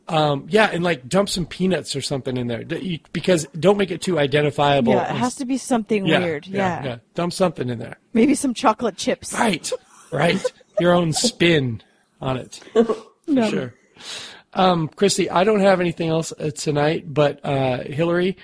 [0.07, 2.63] Um, yeah, and like dump some peanuts or something in there
[3.11, 4.93] because don't make it too identifiable.
[4.93, 6.45] Yeah, it has to be something Yeah, weird.
[6.45, 6.85] Yeah, Yeah.
[6.85, 6.97] yeah.
[7.15, 7.97] Dump something in there.
[8.13, 9.33] Maybe some chocolate chips.
[9.33, 9.71] Right.
[10.11, 10.43] Right.
[10.79, 11.81] Your own spin
[12.21, 12.55] on it.
[12.73, 12.95] For
[13.27, 13.49] No.
[13.49, 13.73] sure.
[14.53, 18.37] Um, Christy, I don't have anything else uh, tonight, but uh, Hillary,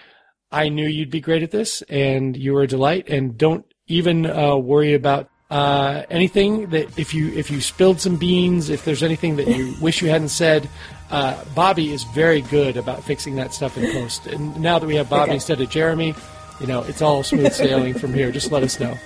[0.52, 3.08] I knew you'd be great at this, and you were a delight.
[3.08, 8.16] And don't even uh, worry about uh, anything that if you if you spilled some
[8.16, 10.68] beans, if there's anything that you wish you hadn't said.
[11.12, 14.28] Uh, Bobby is very good about fixing that stuff in post.
[14.28, 15.34] And now that we have Bobby Okay.
[15.34, 16.16] instead of Jeremy,
[16.62, 18.32] you know it's all smooth sailing from here.
[18.32, 18.98] Just let us know.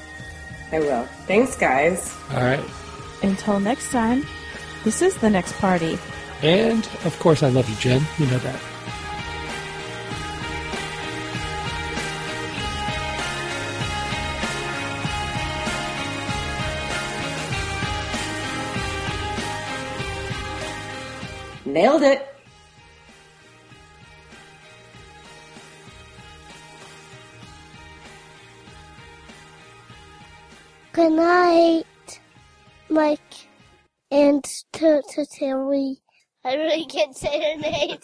[0.72, 1.04] I will.
[1.26, 2.16] Thanks, guys.
[2.32, 2.64] All right.
[3.24, 4.24] Until next time,
[4.84, 5.98] this is the next party.
[6.44, 8.04] And of course, I love you, Jen.
[8.20, 8.62] You know that.
[21.76, 22.26] Nailed it.
[30.94, 31.84] Good night,
[32.88, 33.20] Mike
[34.10, 34.42] and
[35.10, 35.98] to Terry.
[36.46, 37.98] I really can't say her name.